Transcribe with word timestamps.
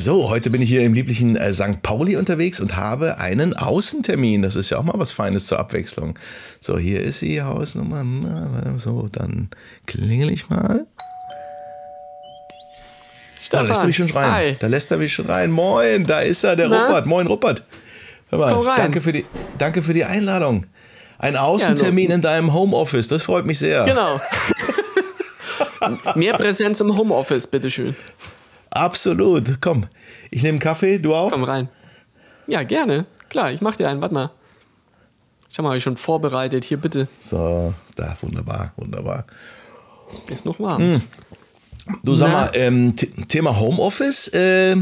So, 0.00 0.30
heute 0.30 0.50
bin 0.50 0.62
ich 0.62 0.68
hier 0.68 0.82
im 0.82 0.94
lieblichen 0.94 1.34
äh, 1.34 1.52
St. 1.52 1.82
Pauli 1.82 2.14
unterwegs 2.14 2.60
und 2.60 2.76
habe 2.76 3.18
einen 3.18 3.54
Außentermin. 3.54 4.42
Das 4.42 4.54
ist 4.54 4.70
ja 4.70 4.78
auch 4.78 4.84
mal 4.84 4.94
was 4.94 5.10
Feines 5.10 5.48
zur 5.48 5.58
Abwechslung. 5.58 6.16
So, 6.60 6.78
hier 6.78 7.02
ist 7.02 7.20
die 7.20 7.42
Hausnummer. 7.42 8.04
So, 8.76 9.08
dann 9.10 9.50
klingel 9.86 10.30
ich 10.30 10.48
mal. 10.48 10.86
Da 13.50 13.62
lässt 13.62 13.82
er 13.82 13.86
mich 13.88 13.96
schon 13.96 14.10
rein. 14.10 14.30
Hi. 14.30 14.56
Da 14.60 14.68
lässt 14.68 14.88
er 14.92 14.98
mich 14.98 15.12
schon 15.12 15.26
rein. 15.26 15.50
Moin, 15.50 16.06
da 16.06 16.20
ist 16.20 16.44
er, 16.44 16.54
der 16.54 16.68
Na? 16.68 16.86
Ruppert. 16.86 17.06
Moin, 17.06 17.26
Ruppert. 17.26 17.64
Hör 18.28 18.38
mal, 18.38 18.76
danke 18.76 19.00
für, 19.00 19.10
die, 19.10 19.24
danke 19.58 19.82
für 19.82 19.94
die 19.94 20.04
Einladung. 20.04 20.66
Ein 21.18 21.36
Außentermin 21.36 22.10
ja, 22.10 22.14
in 22.14 22.22
deinem 22.22 22.52
Homeoffice, 22.52 23.08
das 23.08 23.24
freut 23.24 23.46
mich 23.46 23.58
sehr. 23.58 23.82
Genau. 23.84 24.20
Mehr 26.14 26.34
Präsenz 26.34 26.80
im 26.80 26.96
Homeoffice, 26.96 27.48
bitteschön. 27.48 27.96
Absolut. 28.70 29.60
Komm, 29.60 29.86
ich 30.30 30.42
nehme 30.42 30.54
einen 30.54 30.58
Kaffee, 30.60 30.98
du 30.98 31.14
auch? 31.14 31.32
Komm 31.32 31.44
rein. 31.44 31.68
Ja, 32.46 32.62
gerne. 32.62 33.06
Klar, 33.28 33.52
ich 33.52 33.60
mach 33.60 33.76
dir 33.76 33.88
einen. 33.88 34.00
Warte 34.00 34.14
mal. 34.14 34.30
Schau 35.50 35.62
mal, 35.62 35.70
habe 35.70 35.78
ich 35.78 35.84
schon 35.84 35.96
vorbereitet. 35.96 36.64
Hier, 36.64 36.76
bitte. 36.76 37.08
So, 37.22 37.74
da, 37.94 38.16
wunderbar, 38.20 38.72
wunderbar. 38.76 39.24
Ist 40.28 40.44
noch 40.44 40.60
warm. 40.60 40.96
Mm. 40.96 41.02
Du 42.02 42.16
sag 42.16 42.28
Na? 42.28 42.40
mal, 42.40 42.50
ähm, 42.54 42.94
Thema 43.28 43.58
Homeoffice 43.58 44.28
äh, 44.34 44.76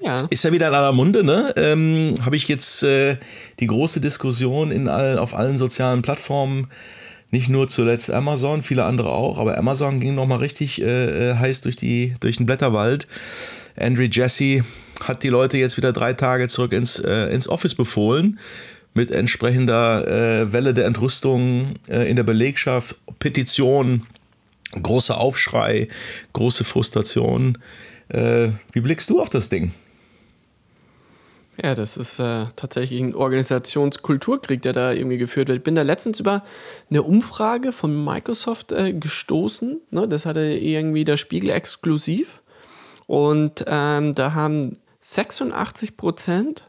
ja. 0.00 0.16
ist 0.30 0.44
ja 0.44 0.52
wieder 0.52 0.68
in 0.68 0.74
aller 0.74 0.92
Munde, 0.92 1.22
ne? 1.22 1.52
Ähm, 1.56 2.14
Habe 2.24 2.36
ich 2.36 2.48
jetzt 2.48 2.82
äh, 2.82 3.18
die 3.60 3.66
große 3.66 4.00
Diskussion 4.00 4.70
in 4.70 4.88
all, 4.88 5.18
auf 5.18 5.34
allen 5.34 5.58
sozialen 5.58 6.02
Plattformen 6.02 6.68
nicht 7.30 7.48
nur 7.48 7.68
zuletzt 7.68 8.10
Amazon, 8.10 8.62
viele 8.62 8.84
andere 8.84 9.10
auch, 9.10 9.38
aber 9.38 9.58
Amazon 9.58 10.00
ging 10.00 10.14
nochmal 10.14 10.38
richtig 10.38 10.80
äh, 10.80 11.30
äh, 11.30 11.34
heiß 11.34 11.62
durch, 11.62 11.76
die, 11.76 12.14
durch 12.20 12.36
den 12.36 12.46
Blätterwald. 12.46 13.08
Andrew 13.78 14.06
Jesse 14.10 14.64
hat 15.02 15.22
die 15.22 15.28
Leute 15.28 15.58
jetzt 15.58 15.76
wieder 15.76 15.92
drei 15.92 16.12
Tage 16.12 16.48
zurück 16.48 16.72
ins, 16.72 16.98
äh, 16.98 17.32
ins 17.32 17.48
Office 17.48 17.74
befohlen 17.74 18.38
mit 18.94 19.10
entsprechender 19.10 20.06
äh, 20.06 20.52
Welle 20.52 20.72
der 20.72 20.86
Entrüstung 20.86 21.74
äh, 21.88 22.08
in 22.08 22.16
der 22.16 22.22
Belegschaft, 22.22 22.96
Petition, 23.18 24.06
großer 24.80 25.18
Aufschrei, 25.18 25.88
große 26.32 26.64
Frustration. 26.64 27.58
Äh, 28.08 28.48
wie 28.72 28.80
blickst 28.80 29.10
du 29.10 29.20
auf 29.20 29.28
das 29.28 29.50
Ding? 29.50 29.72
Ja, 31.62 31.74
das 31.74 31.96
ist 31.96 32.18
äh, 32.18 32.46
tatsächlich 32.54 33.00
ein 33.00 33.14
Organisationskulturkrieg, 33.14 34.60
der 34.60 34.74
da 34.74 34.92
irgendwie 34.92 35.16
geführt 35.16 35.48
wird. 35.48 35.58
Ich 35.58 35.64
bin 35.64 35.74
da 35.74 35.82
letztens 35.82 36.20
über 36.20 36.42
eine 36.90 37.02
Umfrage 37.02 37.72
von 37.72 38.04
Microsoft 38.04 38.72
äh, 38.72 38.92
gestoßen. 38.92 39.80
Ne? 39.90 40.06
Das 40.06 40.26
hatte 40.26 40.40
irgendwie 40.40 41.04
der 41.04 41.16
Spiegel 41.16 41.50
exklusiv. 41.50 42.42
Und 43.06 43.64
ähm, 43.66 44.14
da 44.14 44.34
haben 44.34 44.78
86 45.00 45.96
Prozent 45.96 46.68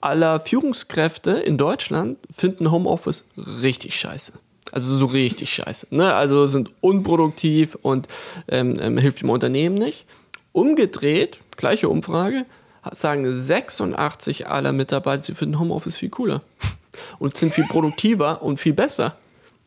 aller 0.00 0.40
Führungskräfte 0.40 1.32
in 1.32 1.56
Deutschland 1.56 2.18
finden 2.34 2.70
Homeoffice 2.70 3.24
richtig 3.36 3.98
scheiße. 3.98 4.32
Also 4.72 4.94
so 4.94 5.06
richtig 5.06 5.52
scheiße. 5.54 5.86
Ne? 5.90 6.14
Also 6.14 6.44
sind 6.46 6.72
unproduktiv 6.80 7.76
und 7.80 8.08
ähm, 8.48 8.76
ähm, 8.78 8.98
hilft 8.98 9.22
dem 9.22 9.30
Unternehmen 9.30 9.76
nicht. 9.76 10.06
Umgedreht, 10.52 11.40
gleiche 11.56 11.88
Umfrage, 11.88 12.44
sagen 12.92 13.36
86 13.36 14.46
aller 14.46 14.72
Mitarbeiter, 14.72 15.22
sie 15.22 15.34
finden 15.34 15.58
Homeoffice 15.58 15.98
viel 15.98 16.10
cooler 16.10 16.42
und 17.18 17.36
sind 17.36 17.54
viel 17.54 17.66
produktiver 17.66 18.42
und 18.42 18.58
viel 18.58 18.72
besser. 18.72 19.16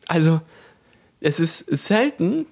Also 0.06 0.40
es 1.20 1.38
ist 1.38 1.66
selten, 1.70 2.46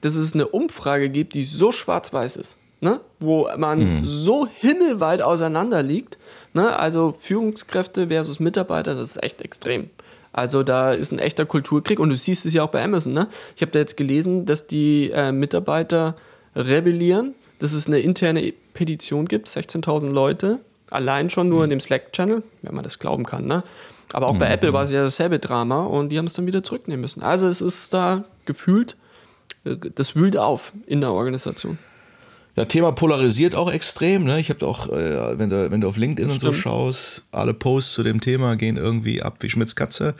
dass 0.00 0.14
es 0.14 0.34
eine 0.34 0.48
Umfrage 0.48 1.08
gibt, 1.08 1.34
die 1.34 1.44
so 1.44 1.72
schwarz-weiß 1.72 2.36
ist, 2.36 2.58
ne? 2.80 3.00
wo 3.20 3.48
man 3.56 4.00
mhm. 4.00 4.04
so 4.04 4.46
himmelweit 4.46 5.22
auseinander 5.22 5.82
liegt. 5.82 6.18
Ne? 6.52 6.76
Also 6.78 7.16
Führungskräfte 7.20 8.08
versus 8.08 8.40
Mitarbeiter, 8.40 8.94
das 8.94 9.10
ist 9.10 9.22
echt 9.22 9.42
extrem. 9.42 9.90
Also 10.32 10.62
da 10.62 10.92
ist 10.92 11.12
ein 11.12 11.18
echter 11.18 11.46
Kulturkrieg 11.46 11.98
und 11.98 12.10
du 12.10 12.16
siehst 12.16 12.46
es 12.46 12.52
ja 12.52 12.62
auch 12.62 12.68
bei 12.68 12.82
Amazon. 12.82 13.12
Ne? 13.12 13.28
Ich 13.56 13.62
habe 13.62 13.72
da 13.72 13.78
jetzt 13.78 13.96
gelesen, 13.96 14.46
dass 14.46 14.66
die 14.66 15.10
äh, 15.10 15.32
Mitarbeiter 15.32 16.16
rebellieren 16.54 17.34
dass 17.58 17.72
es 17.72 17.86
eine 17.86 18.00
interne 18.00 18.52
Petition 18.74 19.26
gibt, 19.26 19.48
16.000 19.48 20.10
Leute, 20.10 20.60
allein 20.90 21.30
schon 21.30 21.48
nur 21.48 21.64
in 21.64 21.70
dem 21.70 21.80
Slack-Channel, 21.80 22.42
wenn 22.62 22.74
man 22.74 22.84
das 22.84 22.98
glauben 22.98 23.24
kann. 23.24 23.46
Ne? 23.46 23.62
Aber 24.12 24.28
auch 24.28 24.38
bei 24.38 24.46
mhm. 24.46 24.54
Apple 24.54 24.72
war 24.72 24.84
es 24.84 24.90
ja 24.90 25.02
dasselbe 25.02 25.38
Drama 25.38 25.84
und 25.84 26.10
die 26.10 26.18
haben 26.18 26.26
es 26.26 26.34
dann 26.34 26.46
wieder 26.46 26.62
zurücknehmen 26.62 27.00
müssen. 27.00 27.22
Also 27.22 27.46
es 27.46 27.60
ist 27.60 27.92
da 27.92 28.24
gefühlt, 28.46 28.96
äh, 29.64 29.76
das 29.94 30.16
wühlt 30.16 30.36
auf 30.36 30.72
in 30.86 31.00
der 31.00 31.12
Organisation. 31.12 31.78
Ja, 32.56 32.64
Thema 32.64 32.90
polarisiert 32.90 33.54
auch 33.54 33.70
extrem. 33.70 34.24
Ne? 34.24 34.40
Ich 34.40 34.50
habe 34.50 34.66
auch, 34.66 34.88
äh, 34.88 35.38
wenn, 35.38 35.50
du, 35.50 35.70
wenn 35.70 35.80
du 35.80 35.88
auf 35.88 35.96
LinkedIn 35.96 36.30
und 36.30 36.40
so 36.40 36.52
schaust, 36.52 37.26
alle 37.30 37.54
Posts 37.54 37.94
zu 37.94 38.02
dem 38.02 38.20
Thema 38.20 38.56
gehen 38.56 38.76
irgendwie 38.76 39.22
ab 39.22 39.36
wie 39.40 39.50
Schmitz 39.50 39.76
Katze. 39.76 40.14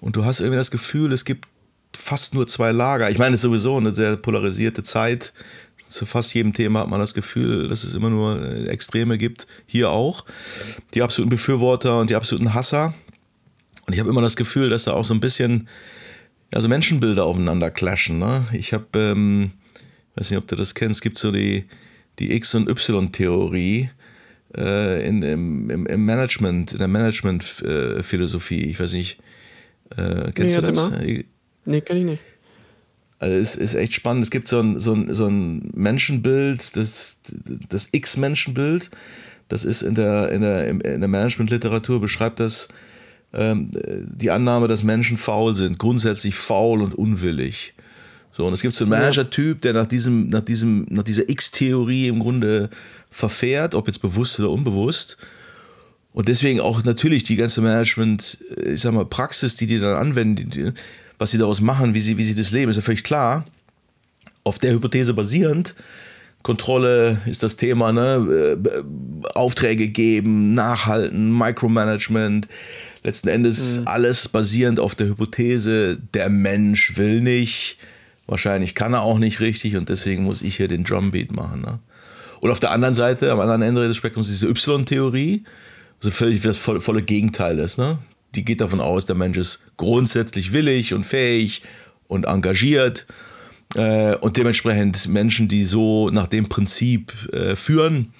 Und 0.00 0.16
du 0.16 0.24
hast 0.24 0.40
irgendwie 0.40 0.56
das 0.56 0.72
Gefühl, 0.72 1.12
es 1.12 1.24
gibt 1.24 1.48
fast 1.96 2.34
nur 2.34 2.48
zwei 2.48 2.72
Lager. 2.72 3.10
Ich 3.10 3.18
meine, 3.18 3.34
es 3.34 3.40
ist 3.40 3.42
sowieso 3.42 3.76
eine 3.76 3.92
sehr 3.92 4.16
polarisierte 4.16 4.82
Zeit 4.82 5.32
zu 5.92 6.06
fast 6.06 6.34
jedem 6.34 6.52
Thema 6.52 6.80
hat 6.80 6.88
man 6.88 7.00
das 7.00 7.14
Gefühl, 7.14 7.68
dass 7.68 7.84
es 7.84 7.94
immer 7.94 8.10
nur 8.10 8.40
äh, 8.42 8.66
Extreme 8.66 9.18
gibt. 9.18 9.46
Hier 9.66 9.90
auch. 9.90 10.24
Die 10.94 11.02
absoluten 11.02 11.30
Befürworter 11.30 12.00
und 12.00 12.10
die 12.10 12.14
absoluten 12.14 12.54
Hasser. 12.54 12.94
Und 13.86 13.94
ich 13.94 14.00
habe 14.00 14.08
immer 14.08 14.22
das 14.22 14.36
Gefühl, 14.36 14.70
dass 14.70 14.84
da 14.84 14.92
auch 14.92 15.04
so 15.04 15.14
ein 15.14 15.20
bisschen 15.20 15.68
also 16.52 16.68
Menschenbilder 16.68 17.24
aufeinander 17.24 17.70
clashen. 17.70 18.18
Ne? 18.18 18.46
Ich 18.52 18.72
habe, 18.72 18.86
ähm, 18.94 19.52
weiß 20.16 20.30
nicht, 20.30 20.38
ob 20.38 20.46
du 20.48 20.56
das 20.56 20.74
kennst, 20.74 21.02
gibt 21.02 21.18
so 21.18 21.30
die, 21.30 21.64
die 22.18 22.34
X- 22.34 22.54
und 22.54 22.68
Y-Theorie 22.68 23.90
äh, 24.56 25.06
in, 25.06 25.22
im, 25.22 25.86
im, 25.86 26.04
Management, 26.04 26.72
in 26.72 26.78
der 26.78 26.88
Management-Philosophie. 26.88 28.70
ich 28.70 28.78
weiß 28.78 28.92
nicht, 28.92 29.18
äh, 29.96 30.30
kennst 30.32 30.56
nee, 30.56 30.62
du 30.62 30.72
das? 30.72 30.92
Nee, 31.64 31.80
kenn 31.80 31.96
ich 31.98 32.04
nicht. 32.04 32.22
Also 33.22 33.36
es 33.36 33.54
ist 33.54 33.74
echt 33.74 33.92
spannend. 33.92 34.24
Es 34.24 34.32
gibt 34.32 34.48
so 34.48 34.58
ein, 34.58 34.80
so 34.80 34.94
ein, 34.94 35.14
so 35.14 35.28
ein 35.28 35.70
Menschenbild, 35.74 36.76
das, 36.76 37.18
das 37.68 37.88
X-Menschenbild. 37.92 38.90
Das 39.48 39.64
ist 39.64 39.82
in 39.82 39.94
der, 39.94 40.32
in 40.32 40.40
der, 40.40 40.66
in 40.66 41.00
der 41.00 41.08
Management-Literatur 41.08 42.00
beschreibt 42.00 42.40
das 42.40 42.66
ähm, 43.32 43.70
die 43.72 44.32
Annahme, 44.32 44.66
dass 44.66 44.82
Menschen 44.82 45.18
faul 45.18 45.54
sind, 45.54 45.78
grundsätzlich 45.78 46.34
faul 46.34 46.82
und 46.82 46.96
unwillig. 46.96 47.74
So, 48.32 48.44
und 48.44 48.54
es 48.54 48.60
gibt 48.60 48.74
so 48.74 48.84
einen 48.84 48.90
Manager-Typ, 48.90 49.60
der 49.60 49.72
nach 49.72 49.86
diesem, 49.86 50.28
nach 50.28 50.40
diesem, 50.40 50.86
nach 50.90 51.04
dieser 51.04 51.28
X-Theorie 51.28 52.08
im 52.08 52.18
Grunde 52.18 52.70
verfährt, 53.08 53.76
ob 53.76 53.86
jetzt 53.86 54.02
bewusst 54.02 54.40
oder 54.40 54.50
unbewusst. 54.50 55.16
Und 56.12 56.26
deswegen 56.26 56.60
auch 56.60 56.82
natürlich 56.82 57.22
die 57.22 57.36
ganze 57.36 57.60
Management, 57.60 58.38
ich 58.56 58.80
sag 58.80 58.92
mal, 58.92 59.06
Praxis, 59.06 59.54
die 59.54 59.66
die 59.66 59.78
dann 59.78 59.96
anwenden, 59.96 60.50
die, 60.50 60.72
was 61.22 61.30
sie 61.30 61.38
daraus 61.38 61.60
machen, 61.60 61.94
wie 61.94 62.00
sie, 62.00 62.18
wie 62.18 62.24
sie 62.24 62.34
das 62.34 62.50
leben, 62.50 62.70
ist 62.70 62.76
ja 62.76 62.82
völlig 62.82 63.04
klar. 63.04 63.44
Auf 64.42 64.58
der 64.58 64.72
Hypothese 64.72 65.14
basierend, 65.14 65.76
Kontrolle 66.42 67.20
ist 67.26 67.44
das 67.44 67.54
Thema, 67.54 67.92
ne? 67.92 68.56
Äh, 68.56 68.82
Aufträge 69.34 69.86
geben, 69.86 70.54
nachhalten, 70.54 71.30
Micromanagement. 71.38 72.48
Letzten 73.04 73.28
Endes 73.28 73.78
mhm. 73.78 73.86
alles 73.86 74.28
basierend 74.28 74.80
auf 74.80 74.96
der 74.96 75.06
Hypothese, 75.06 75.98
der 76.12 76.28
Mensch 76.28 76.96
will 76.96 77.20
nicht, 77.20 77.78
wahrscheinlich 78.26 78.74
kann 78.74 78.92
er 78.92 79.02
auch 79.02 79.18
nicht 79.18 79.38
richtig 79.40 79.76
und 79.76 79.88
deswegen 79.88 80.24
muss 80.24 80.42
ich 80.42 80.56
hier 80.56 80.68
den 80.68 80.82
Drumbeat 80.82 81.30
machen. 81.30 81.62
Ne? 81.62 81.78
Und 82.40 82.50
auf 82.50 82.58
der 82.58 82.72
anderen 82.72 82.94
Seite, 82.94 83.30
am 83.30 83.38
anderen 83.38 83.62
Ende 83.62 83.86
des 83.86 83.96
Spektrums, 83.96 84.26
diese 84.26 84.48
Y-Theorie, 84.48 85.44
also 86.00 86.10
völlig 86.10 86.40
das 86.42 86.58
volle 86.58 87.02
Gegenteil 87.02 87.60
ist. 87.60 87.78
Ne? 87.78 87.98
Die 88.34 88.44
geht 88.44 88.60
davon 88.60 88.80
aus, 88.80 89.06
der 89.06 89.16
Mensch 89.16 89.38
ist 89.38 89.66
grundsätzlich 89.76 90.52
willig 90.52 90.94
und 90.94 91.04
fähig 91.04 91.62
und 92.08 92.26
engagiert. 92.26 93.06
Äh, 93.74 94.16
und 94.16 94.36
dementsprechend 94.36 95.08
Menschen, 95.08 95.48
die 95.48 95.64
so 95.64 96.10
nach 96.10 96.28
dem 96.28 96.48
Prinzip 96.48 97.12
äh, 97.32 97.56
führen, 97.56 98.12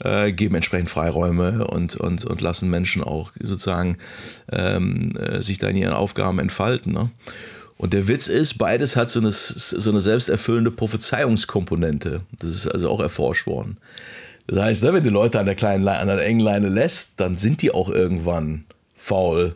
äh, 0.00 0.32
geben 0.32 0.54
entsprechend 0.54 0.90
Freiräume 0.90 1.66
und, 1.66 1.96
und, 1.96 2.24
und 2.24 2.40
lassen 2.40 2.70
Menschen 2.70 3.02
auch 3.02 3.32
sozusagen 3.40 3.98
ähm, 4.50 5.16
äh, 5.16 5.42
sich 5.42 5.58
da 5.58 5.68
in 5.68 5.76
ihren 5.76 5.92
Aufgaben 5.92 6.38
entfalten. 6.38 6.92
Ne? 6.92 7.10
Und 7.76 7.92
der 7.92 8.08
Witz 8.08 8.28
ist, 8.28 8.58
beides 8.58 8.96
hat 8.96 9.10
so 9.10 9.20
eine, 9.20 9.32
so 9.32 9.90
eine 9.90 10.00
selbsterfüllende 10.00 10.70
Prophezeiungskomponente. 10.70 12.20
Das 12.38 12.50
ist 12.50 12.66
also 12.66 12.90
auch 12.90 13.00
erforscht 13.00 13.46
worden. 13.46 13.78
Das 14.46 14.58
heißt, 14.60 14.84
ne, 14.84 14.92
wenn 14.92 15.04
du 15.04 15.10
Leute 15.10 15.38
an 15.38 15.46
der 15.46 15.54
kleinen 15.54 15.86
an 15.86 16.08
der 16.08 16.24
engen 16.24 16.40
Leine 16.40 16.68
lässt, 16.68 17.20
dann 17.20 17.36
sind 17.36 17.62
die 17.62 17.70
auch 17.70 17.88
irgendwann 17.88 18.64
faul 19.00 19.54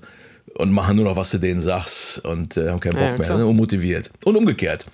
und 0.55 0.73
machen 0.73 0.97
nur 0.97 1.05
noch, 1.05 1.17
was 1.17 1.31
du 1.31 1.39
denen 1.39 1.61
sagst 1.61 2.25
und 2.25 2.57
äh, 2.57 2.71
haben 2.71 2.81
keinen 2.81 2.95
Bock 2.95 3.03
ja, 3.03 3.19
mehr, 3.19 3.37
ne? 3.39 3.47
unmotiviert. 3.47 4.11
Und 4.25 4.37
umgekehrt. 4.37 4.87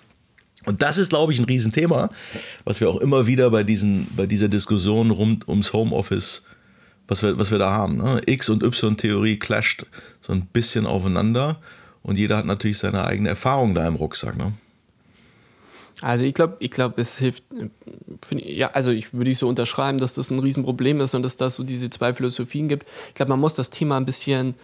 Und 0.66 0.82
das 0.82 0.98
ist, 0.98 1.08
glaube 1.08 1.32
ich, 1.32 1.38
ein 1.38 1.46
Riesenthema, 1.46 2.10
was 2.64 2.80
wir 2.80 2.90
auch 2.90 3.00
immer 3.00 3.26
wieder 3.26 3.50
bei, 3.50 3.62
diesen, 3.62 4.06
bei 4.14 4.26
dieser 4.26 4.48
Diskussion 4.48 5.10
rund 5.10 5.48
ums 5.48 5.72
Homeoffice, 5.72 6.44
was 7.08 7.22
wir, 7.22 7.38
was 7.38 7.50
wir 7.50 7.58
da 7.58 7.72
haben. 7.72 7.96
Ne? 7.96 8.20
X- 8.26 8.50
und 8.50 8.62
Y-Theorie 8.62 9.38
clasht 9.38 9.86
so 10.20 10.32
ein 10.32 10.46
bisschen 10.46 10.86
aufeinander 10.86 11.60
und 12.02 12.16
jeder 12.16 12.36
hat 12.36 12.46
natürlich 12.46 12.78
seine 12.78 13.06
eigene 13.06 13.30
Erfahrung 13.30 13.74
da 13.74 13.86
im 13.86 13.94
Rucksack. 13.94 14.36
Ne? 14.36 14.52
Also 16.02 16.24
ich 16.24 16.34
glaube, 16.34 16.56
ich 16.60 16.70
glaube, 16.70 17.00
es 17.00 17.18
hilft, 17.18 17.44
ja, 18.30 18.70
also 18.72 18.90
ich 18.90 19.12
würde 19.12 19.30
ich 19.30 19.38
so 19.38 19.48
unterschreiben, 19.48 19.98
dass 19.98 20.14
das 20.14 20.30
ein 20.30 20.38
Riesenproblem 20.38 21.00
ist 21.00 21.14
und 21.14 21.22
dass 21.22 21.36
das 21.36 21.56
so 21.56 21.64
diese 21.64 21.90
zwei 21.90 22.14
Philosophien 22.14 22.68
gibt. 22.68 22.86
Ich 23.08 23.14
glaube, 23.14 23.30
man 23.30 23.40
muss 23.40 23.54
das 23.54 23.70
Thema 23.70 23.96
ein 23.96 24.06
bisschen 24.06 24.54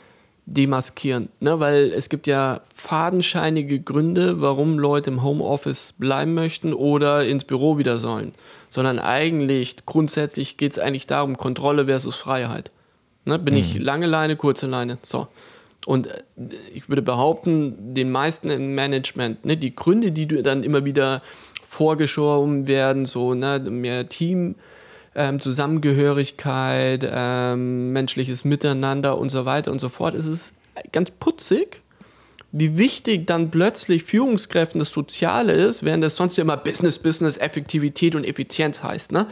demaskieren, 0.47 1.29
ne? 1.41 1.59
weil 1.59 1.93
es 1.93 2.09
gibt 2.09 2.29
ja 2.29 2.61
fadenscheinige 2.73 3.81
Gründe, 3.81 4.41
warum 4.41 4.79
Leute 4.79 5.11
im 5.11 5.23
Homeoffice 5.23 5.93
bleiben 5.99 6.35
möchten 6.35 6.73
oder 6.73 7.27
ins 7.27 7.44
Büro 7.44 7.79
wieder 7.79 7.99
sollen, 7.99 8.33
sondern 8.71 9.00
eigentlich 9.00 9.85
grundsätzlich 9.87 10.56
geht 10.56 10.73
es 10.73 10.79
eigentlich 10.79 11.09
darum, 11.09 11.37
Kontrolle 11.37 11.87
versus 11.87 12.15
Freiheit. 12.15 12.71
Ne? 13.25 13.41
Bin 13.41 13.55
mhm. 13.55 13.61
ich 13.61 13.79
lange 13.79 14.06
Leine, 14.06 14.37
kurze 14.37 14.69
Leine, 14.69 14.99
so. 15.03 15.27
Und 15.87 16.09
äh, 16.09 16.23
ich 16.75 16.91
würde 16.91 17.00
behaupten, 17.00 17.94
den 17.94 18.11
meisten 18.11 18.50
im 18.50 18.75
Management, 18.75 19.47
ne, 19.47 19.56
die 19.56 19.75
Gründe, 19.75 20.12
die 20.12 20.27
dann 20.27 20.62
immer 20.62 20.85
wieder 20.85 21.23
vorgeschoben 21.67 22.67
werden, 22.67 23.06
so 23.06 23.33
ne, 23.33 23.59
mehr 23.61 24.06
Team, 24.09 24.56
ähm, 25.15 25.41
Zusammengehörigkeit, 25.41 27.09
ähm, 27.11 27.93
menschliches 27.93 28.44
Miteinander 28.44 29.17
und 29.17 29.31
so 29.31 29.47
weiter 29.47 29.73
und 29.73 29.81
so 29.81 29.88
fort, 29.88 30.15
es 30.15 30.27
ist 30.27 30.53
ganz 30.93 31.11
putzig, 31.11 31.81
wie 32.53 32.77
wichtig 32.77 33.27
dann 33.27 33.50
plötzlich 33.50 34.05
Führungskräften 34.05 34.79
das 34.79 34.91
Soziale 34.91 35.53
ist, 35.53 35.85
während 35.85 36.05
das 36.05 36.17
sonst 36.17 36.37
ja 36.37 36.43
immer 36.43 36.56
Business, 36.56 36.99
Business, 36.99 37.37
Effektivität 37.37 38.15
und 38.15 38.25
Effizienz 38.25 38.83
heißt. 38.83 39.12
Ne? 39.12 39.27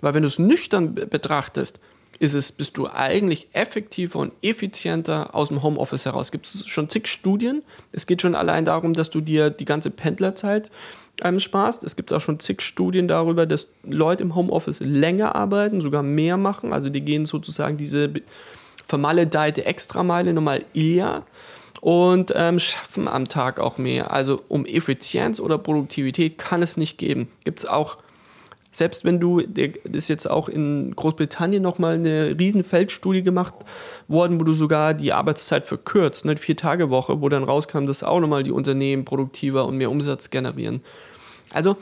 Weil 0.00 0.14
wenn 0.14 0.22
du 0.22 0.28
es 0.28 0.38
nüchtern 0.38 0.94
betrachtest, 0.94 1.80
ist 2.18 2.34
es, 2.34 2.52
bist 2.52 2.76
du 2.76 2.88
eigentlich 2.88 3.48
effektiver 3.52 4.18
und 4.18 4.32
effizienter 4.42 5.34
aus 5.34 5.48
dem 5.48 5.62
Homeoffice 5.62 6.06
heraus. 6.06 6.26
Es 6.26 6.32
gibt 6.32 6.46
schon 6.46 6.88
zig 6.88 7.08
Studien. 7.08 7.62
Es 7.92 8.06
geht 8.06 8.22
schon 8.22 8.34
allein 8.34 8.64
darum, 8.64 8.94
dass 8.94 9.10
du 9.10 9.20
dir 9.20 9.50
die 9.50 9.64
ganze 9.64 9.90
Pendlerzeit 9.90 10.70
ähm, 11.22 11.40
sparst. 11.40 11.84
Es 11.84 11.96
gibt 11.96 12.12
auch 12.12 12.20
schon 12.20 12.40
zig 12.40 12.62
Studien 12.62 13.08
darüber, 13.08 13.46
dass 13.46 13.68
Leute 13.82 14.22
im 14.22 14.34
Homeoffice 14.34 14.80
länger 14.80 15.34
arbeiten, 15.34 15.80
sogar 15.80 16.02
mehr 16.02 16.36
machen. 16.36 16.72
Also 16.72 16.88
die 16.88 17.02
gehen 17.02 17.26
sozusagen 17.26 17.76
diese 17.76 18.10
vermaledeite 18.86 19.64
Extrameile 19.64 20.32
nochmal 20.32 20.64
eher 20.72 21.24
und 21.80 22.32
ähm, 22.34 22.58
schaffen 22.58 23.08
am 23.08 23.28
Tag 23.28 23.60
auch 23.60 23.78
mehr. 23.78 24.10
Also 24.10 24.42
um 24.48 24.64
Effizienz 24.64 25.40
oder 25.40 25.58
Produktivität 25.58 26.38
kann 26.38 26.62
es 26.62 26.76
nicht 26.76 26.98
geben. 26.98 27.28
Gibt 27.44 27.60
es 27.60 27.66
auch 27.66 27.98
selbst 28.76 29.04
wenn 29.04 29.20
du, 29.20 29.40
das 29.40 29.74
ist 29.84 30.08
jetzt 30.08 30.30
auch 30.30 30.48
in 30.48 30.94
Großbritannien 30.94 31.62
nochmal 31.62 31.94
eine 31.94 32.36
riesen 32.38 32.62
Feldstudie 32.62 33.22
gemacht 33.22 33.54
worden, 34.08 34.38
wo 34.38 34.44
du 34.44 34.54
sogar 34.54 34.94
die 34.94 35.12
Arbeitszeit 35.12 35.66
verkürzt, 35.66 36.24
eine 36.24 36.36
Vier-Tage-Woche, 36.36 37.20
wo 37.20 37.28
dann 37.28 37.44
rauskam, 37.44 37.86
dass 37.86 38.02
auch 38.02 38.20
nochmal 38.20 38.42
die 38.42 38.50
Unternehmen 38.50 39.04
produktiver 39.04 39.66
und 39.66 39.76
mehr 39.76 39.90
Umsatz 39.90 40.30
generieren. 40.30 40.82
Also 41.52 41.76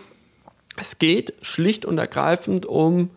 es 0.77 0.99
geht 0.99 1.35
schlicht 1.43 1.85
und 1.85 1.99
ergreifend 1.99 2.67
um 2.67 3.11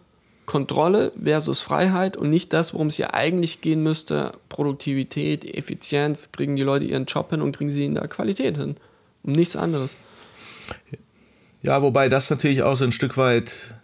Kontrolle 0.47 1.11
versus 1.21 1.61
Freiheit 1.61 2.15
und 2.15 2.29
nicht 2.29 2.53
das, 2.53 2.73
worum 2.73 2.87
es 2.87 2.97
ja 2.97 3.13
eigentlich 3.13 3.61
gehen 3.61 3.83
müsste, 3.83 4.33
Produktivität, 4.49 5.43
Effizienz, 5.43 6.31
kriegen 6.31 6.55
die 6.55 6.63
Leute 6.63 6.85
ihren 6.85 7.05
Job 7.05 7.31
hin 7.31 7.41
und 7.41 7.55
kriegen 7.55 7.69
sie 7.69 7.85
in 7.85 7.95
der 7.95 8.07
Qualität 8.07 8.57
hin. 8.57 8.77
Um 9.23 9.33
nichts 9.33 9.55
anderes. 9.55 9.97
Ja, 11.61 11.81
wobei 11.81 12.09
das 12.09 12.29
natürlich 12.29 12.63
auch 12.63 12.75
so 12.75 12.85
ein 12.85 12.91
Stück 12.91 13.17
weit 13.17 13.75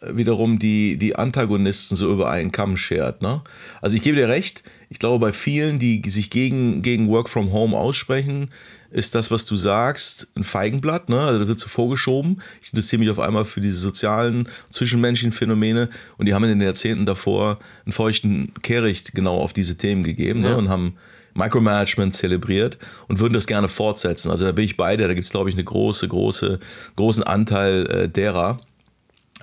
äh, 0.00 0.16
wiederum 0.16 0.58
die, 0.58 0.96
die 0.96 1.16
Antagonisten 1.16 1.96
so 1.96 2.12
über 2.12 2.30
einen 2.30 2.52
Kamm 2.52 2.76
schert. 2.76 3.22
Ne? 3.22 3.42
Also 3.80 3.96
ich 3.96 4.02
gebe 4.02 4.16
dir 4.16 4.28
recht, 4.28 4.62
ich 4.90 4.98
glaube 4.98 5.26
bei 5.26 5.32
vielen, 5.32 5.78
die 5.78 6.02
sich 6.06 6.30
gegen, 6.30 6.82
gegen 6.82 7.08
Work 7.08 7.28
from 7.28 7.52
Home 7.52 7.76
aussprechen, 7.76 8.50
ist 8.90 9.16
das, 9.16 9.32
was 9.32 9.44
du 9.44 9.56
sagst, 9.56 10.28
ein 10.36 10.44
Feigenblatt. 10.44 11.08
Ne? 11.08 11.20
Also 11.20 11.40
da 11.40 11.48
wird 11.48 11.58
so 11.58 11.68
vorgeschoben. 11.68 12.40
Ich 12.62 12.72
interessiere 12.72 13.00
mich 13.00 13.10
auf 13.10 13.18
einmal 13.18 13.44
für 13.44 13.60
diese 13.60 13.78
sozialen, 13.78 14.48
zwischenmenschlichen 14.70 15.32
Phänomene 15.32 15.90
und 16.16 16.26
die 16.26 16.34
haben 16.34 16.44
in 16.44 16.50
den 16.50 16.60
Jahrzehnten 16.60 17.06
davor 17.06 17.56
einen 17.84 17.92
feuchten 17.92 18.52
Kehricht 18.62 19.14
genau 19.14 19.38
auf 19.38 19.52
diese 19.52 19.76
Themen 19.76 20.04
gegeben 20.04 20.40
ne? 20.40 20.48
ja. 20.48 20.52
ne? 20.52 20.58
und 20.58 20.68
haben 20.68 20.94
Micromanagement 21.34 22.14
zelebriert 22.14 22.78
und 23.08 23.18
würden 23.18 23.34
das 23.34 23.46
gerne 23.46 23.68
fortsetzen. 23.68 24.30
Also 24.30 24.44
da 24.44 24.52
bin 24.52 24.64
ich 24.64 24.76
bei 24.76 24.96
dir, 24.96 25.08
da 25.08 25.14
gibt 25.14 25.26
es, 25.26 25.32
glaube 25.32 25.50
ich, 25.50 25.56
eine 25.56 25.64
große, 25.64 26.08
große, 26.08 26.60
großen 26.96 27.22
Anteil 27.24 27.86
äh, 27.86 28.08
derer. 28.08 28.60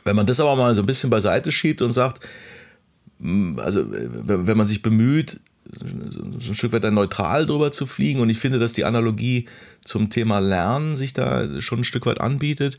Wenn 0.04 0.16
man 0.16 0.26
das 0.26 0.40
aber 0.40 0.56
mal 0.56 0.74
so 0.74 0.82
ein 0.82 0.88
bisschen 0.88 1.10
beiseite 1.10 1.52
schiebt 1.52 1.82
und 1.82 1.92
sagt, 1.92 2.26
mm, 3.20 3.60
also 3.60 3.86
wenn 3.88 4.58
man 4.58 4.68
sich 4.68 4.82
bemüht, 4.82 5.40
so 6.10 6.50
ein 6.52 6.56
Stück 6.56 6.72
weit 6.74 6.84
dann 6.84 6.96
neutral 6.96 7.46
drüber 7.46 7.72
zu 7.72 7.86
fliegen 7.86 8.20
und 8.20 8.30
ich 8.30 8.40
finde, 8.40 8.60
dass 8.60 8.74
die 8.74 8.84
Analogie 8.84 9.48
zum 9.86 10.10
Thema 10.10 10.40
Lernen 10.40 10.96
sich 10.96 11.14
da 11.14 11.62
schon 11.62 11.82
ein 11.82 11.84
Stück 11.84 12.06
weit 12.06 12.20
anbietet. 12.20 12.78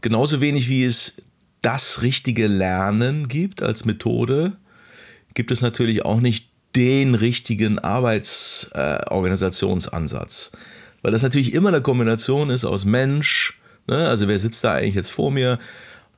Genauso 0.00 0.40
wenig 0.40 0.68
wie 0.68 0.84
es 0.84 1.22
das 1.60 2.02
richtige 2.02 2.48
Lernen 2.48 3.28
gibt 3.28 3.62
als 3.62 3.84
Methode, 3.84 4.56
gibt 5.34 5.52
es 5.52 5.60
natürlich 5.60 6.04
auch 6.04 6.20
nicht 6.20 6.41
den 6.76 7.14
richtigen 7.14 7.78
Arbeitsorganisationsansatz. 7.78 10.52
Äh, 10.52 10.56
Weil 11.02 11.12
das 11.12 11.22
natürlich 11.22 11.54
immer 11.54 11.68
eine 11.68 11.82
Kombination 11.82 12.50
ist 12.50 12.64
aus 12.64 12.84
Mensch, 12.84 13.60
ne? 13.86 14.08
also 14.08 14.26
wer 14.28 14.38
sitzt 14.38 14.64
da 14.64 14.72
eigentlich 14.72 14.94
jetzt 14.94 15.10
vor 15.10 15.30
mir, 15.30 15.58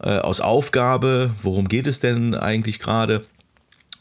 äh, 0.00 0.18
aus 0.18 0.40
Aufgabe, 0.40 1.34
worum 1.42 1.68
geht 1.68 1.86
es 1.86 2.00
denn 2.00 2.34
eigentlich 2.34 2.78
gerade? 2.78 3.22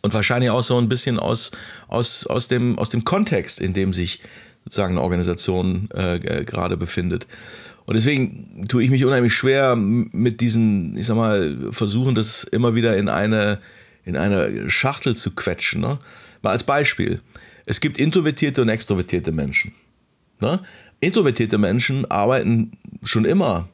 Und 0.01 0.13
wahrscheinlich 0.13 0.49
auch 0.49 0.63
so 0.63 0.77
ein 0.77 0.89
bisschen 0.89 1.17
aus, 1.17 1.51
aus, 1.87 2.27
aus, 2.27 2.49
dem, 2.49 2.77
aus 2.77 2.89
dem 2.89 3.05
Kontext, 3.05 3.61
in 3.61 3.73
dem 3.73 3.93
sich 3.93 4.19
sozusagen 4.65 4.93
eine 4.93 5.01
Organisation 5.01 5.89
äh, 5.93 6.43
gerade 6.43 6.77
befindet. 6.77 7.27
Und 7.85 7.95
deswegen 7.95 8.65
tue 8.67 8.83
ich 8.83 8.89
mich 8.89 9.05
unheimlich 9.05 9.33
schwer 9.33 9.75
mit 9.75 10.41
diesen, 10.41 10.97
ich 10.97 11.05
sag 11.05 11.15
mal, 11.15 11.57
Versuchen, 11.71 12.15
das 12.15 12.43
immer 12.43 12.75
wieder 12.75 12.97
in 12.97 13.09
eine, 13.09 13.59
in 14.05 14.17
eine 14.17 14.69
Schachtel 14.69 15.15
zu 15.15 15.31
quetschen. 15.31 15.81
Ne? 15.81 15.99
Mal 16.41 16.51
als 16.51 16.63
Beispiel. 16.63 17.21
Es 17.65 17.79
gibt 17.79 17.97
introvertierte 17.97 18.61
und 18.61 18.69
extrovertierte 18.69 19.31
Menschen. 19.31 19.73
Ne? 20.39 20.61
Introvertierte 20.99 21.57
Menschen 21.57 22.09
arbeiten 22.09 22.71
schon 23.03 23.25
immer 23.25 23.67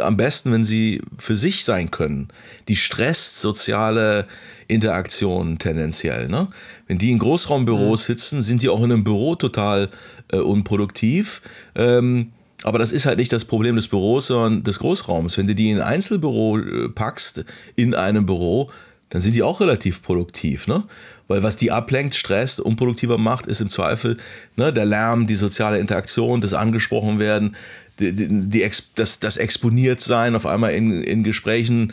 am 0.00 0.16
besten, 0.16 0.52
wenn 0.52 0.64
sie 0.64 1.02
für 1.18 1.36
sich 1.36 1.64
sein 1.64 1.90
können. 1.90 2.28
Die 2.68 2.76
stresst 2.76 3.40
soziale 3.40 4.26
Interaktionen 4.68 5.58
tendenziell. 5.58 6.28
Ne? 6.28 6.48
Wenn 6.86 6.98
die 6.98 7.10
in 7.10 7.18
Großraumbüros 7.18 8.02
mhm. 8.02 8.12
sitzen, 8.12 8.42
sind 8.42 8.62
die 8.62 8.68
auch 8.68 8.78
in 8.78 8.92
einem 8.92 9.04
Büro 9.04 9.34
total 9.34 9.90
äh, 10.32 10.38
unproduktiv. 10.38 11.42
Ähm, 11.74 12.32
aber 12.62 12.78
das 12.78 12.92
ist 12.92 13.06
halt 13.06 13.18
nicht 13.18 13.32
das 13.32 13.44
Problem 13.44 13.76
des 13.76 13.88
Büros, 13.88 14.28
sondern 14.28 14.64
des 14.64 14.78
Großraums. 14.78 15.36
Wenn 15.38 15.46
du 15.46 15.54
die 15.54 15.70
in 15.70 15.80
ein 15.80 15.86
Einzelbüro 15.86 16.58
äh, 16.58 16.88
packst, 16.88 17.44
in 17.74 17.94
einem 17.94 18.26
Büro, 18.26 18.70
dann 19.10 19.20
sind 19.20 19.34
die 19.34 19.42
auch 19.42 19.60
relativ 19.60 20.02
produktiv, 20.02 20.66
ne? 20.66 20.84
Weil 21.28 21.42
was 21.42 21.56
die 21.56 21.72
ablenkt, 21.72 22.14
stresst, 22.14 22.60
unproduktiver 22.60 23.18
macht, 23.18 23.46
ist 23.46 23.60
im 23.60 23.70
Zweifel 23.70 24.16
ne, 24.56 24.72
der 24.72 24.84
Lärm, 24.84 25.26
die 25.26 25.34
soziale 25.34 25.78
Interaktion, 25.78 26.40
das 26.40 26.54
angesprochen 26.54 27.18
werden, 27.18 27.56
die, 27.98 28.12
die, 28.12 28.28
die 28.28 28.70
das, 28.94 29.18
das 29.18 29.36
exponiert 29.36 30.00
sein, 30.00 30.36
auf 30.36 30.46
einmal 30.46 30.74
in, 30.74 31.02
in 31.02 31.24
Gesprächen 31.24 31.92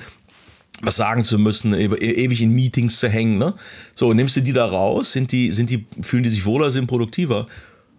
was 0.81 0.95
sagen 0.95 1.23
zu 1.23 1.39
müssen, 1.39 1.73
e, 1.73 1.85
ewig 1.85 2.41
in 2.41 2.51
Meetings 2.51 2.99
zu 2.99 3.07
hängen. 3.07 3.37
Ne? 3.37 3.53
So, 3.93 4.13
nimmst 4.13 4.35
du 4.35 4.41
die 4.41 4.53
da 4.53 4.65
raus, 4.65 5.13
sind 5.13 5.31
die, 5.31 5.51
sind 5.51 5.69
die, 5.69 5.85
fühlen 6.01 6.23
die 6.23 6.29
sich 6.29 6.45
wohler, 6.45 6.71
sind 6.71 6.87
produktiver. 6.87 7.47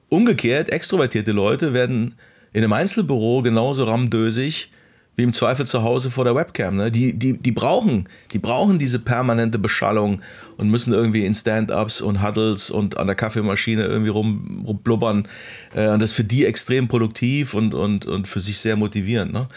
Umgekehrt, 0.09 0.71
extrovertierte 0.71 1.33
Leute 1.33 1.73
werden 1.73 2.14
in 2.52 2.62
einem 2.62 2.73
Einzelbüro 2.73 3.42
genauso 3.42 3.85
ramdösig 3.85 4.71
wie 5.16 5.23
im 5.23 5.33
Zweifel 5.33 5.66
zu 5.66 5.83
Hause 5.83 6.11
vor 6.11 6.25
der 6.25 6.35
Webcam. 6.35 6.76
Ne? 6.76 6.90
Die, 6.90 7.12
die, 7.12 7.35
die, 7.35 7.52
brauchen, 7.52 8.09
die 8.33 8.38
brauchen 8.38 8.78
diese 8.78 8.99
permanente 8.99 9.59
Beschallung 9.59 10.23
und 10.56 10.71
müssen 10.71 10.92
irgendwie 10.92 11.25
in 11.25 11.35
Stand-ups 11.35 12.00
und 12.00 12.23
Huddles 12.23 12.71
und 12.71 12.97
an 12.97 13.06
der 13.06 13.16
Kaffeemaschine 13.16 13.85
irgendwie 13.85 14.11
rum, 14.11 14.64
rumblubbern. 14.66 15.28
Äh, 15.75 15.88
und 15.88 16.00
das 16.00 16.11
ist 16.11 16.16
für 16.16 16.25
die 16.25 16.44
extrem 16.44 16.88
produktiv 16.88 17.54
und, 17.54 17.75
und, 17.75 18.06
und 18.06 18.26
für 18.26 18.40
sich 18.40 18.59
sehr 18.59 18.76
motivierend. 18.76 19.33
Ne? 19.33 19.49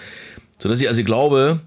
Sodass 0.60 0.80
ich 0.80 0.88
also 0.88 1.04
glaube, 1.04 1.62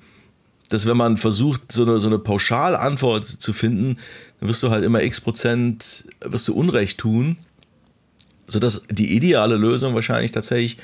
dass 0.68 0.87
wenn 0.87 0.97
man 0.97 1.16
versucht, 1.16 1.73
so 1.73 1.82
eine, 1.82 1.99
so 1.99 2.09
eine 2.09 2.18
Pauschalantwort 2.18 3.26
zu 3.26 3.52
finden, 3.52 3.97
dann 4.38 4.49
wirst 4.49 4.62
du 4.62 4.70
halt 4.70 4.85
immer 4.85 5.02
x 5.02 5.20
Prozent, 5.20 6.04
wirst 6.20 6.47
du 6.47 6.54
Unrecht 6.54 6.99
tun. 6.99 7.38
Sodass 8.47 8.82
die 8.90 9.14
ideale 9.14 9.56
Lösung 9.56 9.94
wahrscheinlich 9.94 10.32
tatsächlich 10.32 10.76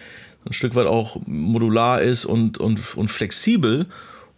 ein 0.47 0.53
Stück 0.53 0.75
weit 0.75 0.87
auch 0.87 1.19
modular 1.27 2.01
ist 2.01 2.25
und, 2.25 2.59
und, 2.59 2.97
und 2.97 3.09
flexibel 3.09 3.87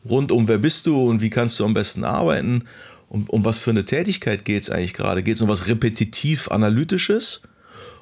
rund 0.08 0.32
um 0.32 0.48
wer 0.48 0.58
bist 0.58 0.86
du 0.86 1.08
und 1.08 1.20
wie 1.20 1.30
kannst 1.30 1.58
du 1.60 1.64
am 1.64 1.74
besten 1.74 2.04
arbeiten. 2.04 2.64
Um, 3.08 3.28
um 3.28 3.44
was 3.44 3.58
für 3.58 3.70
eine 3.70 3.84
Tätigkeit 3.84 4.44
geht 4.44 4.64
es 4.64 4.70
eigentlich 4.70 4.94
gerade? 4.94 5.22
Geht 5.22 5.36
es 5.36 5.40
um 5.40 5.48
was 5.48 5.66
repetitiv-analytisches? 5.66 7.42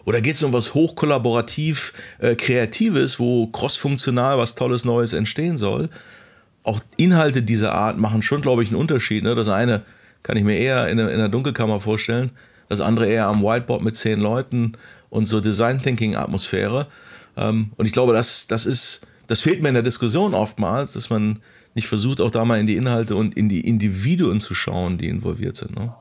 Oder 0.05 0.21
geht 0.21 0.37
es 0.37 0.43
um 0.43 0.53
was 0.53 0.75
hochkollaborativ 0.75 1.93
äh, 2.19 2.37
Kreatives, 2.37 3.19
wo 3.19 3.49
crossfunktional 3.49 4.39
was 4.39 4.55
Tolles 4.55 4.85
Neues 4.85 5.13
entstehen 5.13 5.57
soll? 5.57 5.89
Auch 6.63 6.81
Inhalte 6.97 7.43
dieser 7.43 7.73
Art 7.73 7.99
machen 7.99 8.23
schon, 8.23 8.41
glaube 8.41 8.63
ich, 8.63 8.71
einen 8.71 8.81
Unterschied. 8.81 9.25
Ne? 9.25 9.35
Das 9.35 9.49
eine 9.49 9.83
kann 10.23 10.37
ich 10.37 10.45
mir 10.45 10.59
eher 10.59 10.89
in, 10.89 10.99
in 10.99 11.09
einer 11.09 11.29
Dunkelkammer 11.29 11.81
vorstellen, 11.81 12.31
das 12.69 12.81
andere 12.81 13.07
eher 13.07 13.27
am 13.27 13.43
Whiteboard 13.43 13.83
mit 13.83 13.97
zehn 13.97 14.21
Leuten 14.21 14.73
und 15.09 15.27
so 15.27 15.41
Design 15.41 15.81
Thinking 15.81 16.17
Atmosphäre. 16.17 16.89
Ähm, 17.37 17.73
und 17.77 17.87
ich 17.87 17.93
glaube, 17.93 18.13
das, 18.13 18.47
das 18.47 18.67
ist, 18.67 19.07
das 19.27 19.41
fehlt 19.41 19.63
mir 19.63 19.69
in 19.69 19.75
der 19.75 19.83
Diskussion 19.83 20.35
oftmals, 20.35 20.95
dass 20.95 21.11
man 21.11 21.41
nicht 21.75 21.89
versucht, 21.89 22.21
auch 22.21 22.31
da 22.31 22.45
mal 22.45 22.59
in 22.59 22.67
die 22.67 22.77
Inhalte 22.77 23.17
und 23.17 23.37
in 23.37 23.49
die 23.49 23.61
Individuen 23.61 24.41
zu 24.41 24.55
schauen, 24.55 24.99
die 24.99 25.09
involviert 25.09 25.57
sind. 25.57 25.77
Ne? 25.77 25.95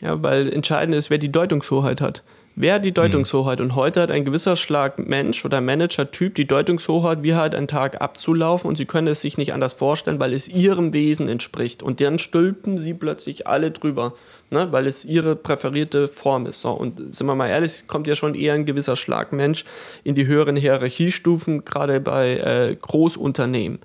Ja, 0.00 0.22
weil 0.22 0.52
entscheidend 0.52 0.94
ist, 0.94 1.08
wer 1.08 1.18
die 1.18 1.30
Deutungshoheit 1.30 2.00
hat. 2.00 2.22
Wer 2.58 2.76
hat 2.76 2.86
die 2.86 2.94
Deutungshoheit? 2.94 3.60
Und 3.60 3.74
heute 3.74 4.00
hat 4.00 4.10
ein 4.10 4.24
gewisser 4.24 4.56
Schlag 4.56 4.98
Mensch 4.98 5.44
oder 5.44 5.60
Manager-Typ 5.60 6.34
die 6.34 6.46
Deutungshoheit, 6.46 7.22
wie 7.22 7.34
halt 7.34 7.54
ein 7.54 7.68
Tag 7.68 8.00
abzulaufen 8.00 8.66
und 8.66 8.76
sie 8.76 8.86
können 8.86 9.08
es 9.08 9.20
sich 9.20 9.36
nicht 9.36 9.52
anders 9.52 9.74
vorstellen, 9.74 10.20
weil 10.20 10.32
es 10.32 10.48
ihrem 10.48 10.94
Wesen 10.94 11.28
entspricht. 11.28 11.82
Und 11.82 12.00
dann 12.00 12.18
stülpen 12.18 12.78
sie 12.78 12.94
plötzlich 12.94 13.46
alle 13.46 13.72
drüber, 13.72 14.14
ne? 14.50 14.68
weil 14.72 14.86
es 14.86 15.04
ihre 15.04 15.36
präferierte 15.36 16.08
Form 16.08 16.46
ist. 16.46 16.62
So, 16.62 16.70
und 16.70 17.14
sind 17.14 17.26
wir 17.26 17.34
mal 17.34 17.48
ehrlich, 17.48 17.86
kommt 17.88 18.06
ja 18.06 18.16
schon 18.16 18.34
eher 18.34 18.54
ein 18.54 18.64
gewisser 18.64 18.96
Schlag 18.96 19.34
Mensch 19.34 19.66
in 20.02 20.14
die 20.14 20.26
höheren 20.26 20.56
Hierarchiestufen, 20.56 21.66
gerade 21.66 22.00
bei 22.00 22.38
äh, 22.38 22.74
Großunternehmen. 22.80 23.80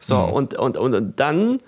So, 0.00 0.16
mhm. 0.16 0.32
und, 0.32 0.54
und, 0.54 0.78
und 0.78 1.20
dann 1.20 1.58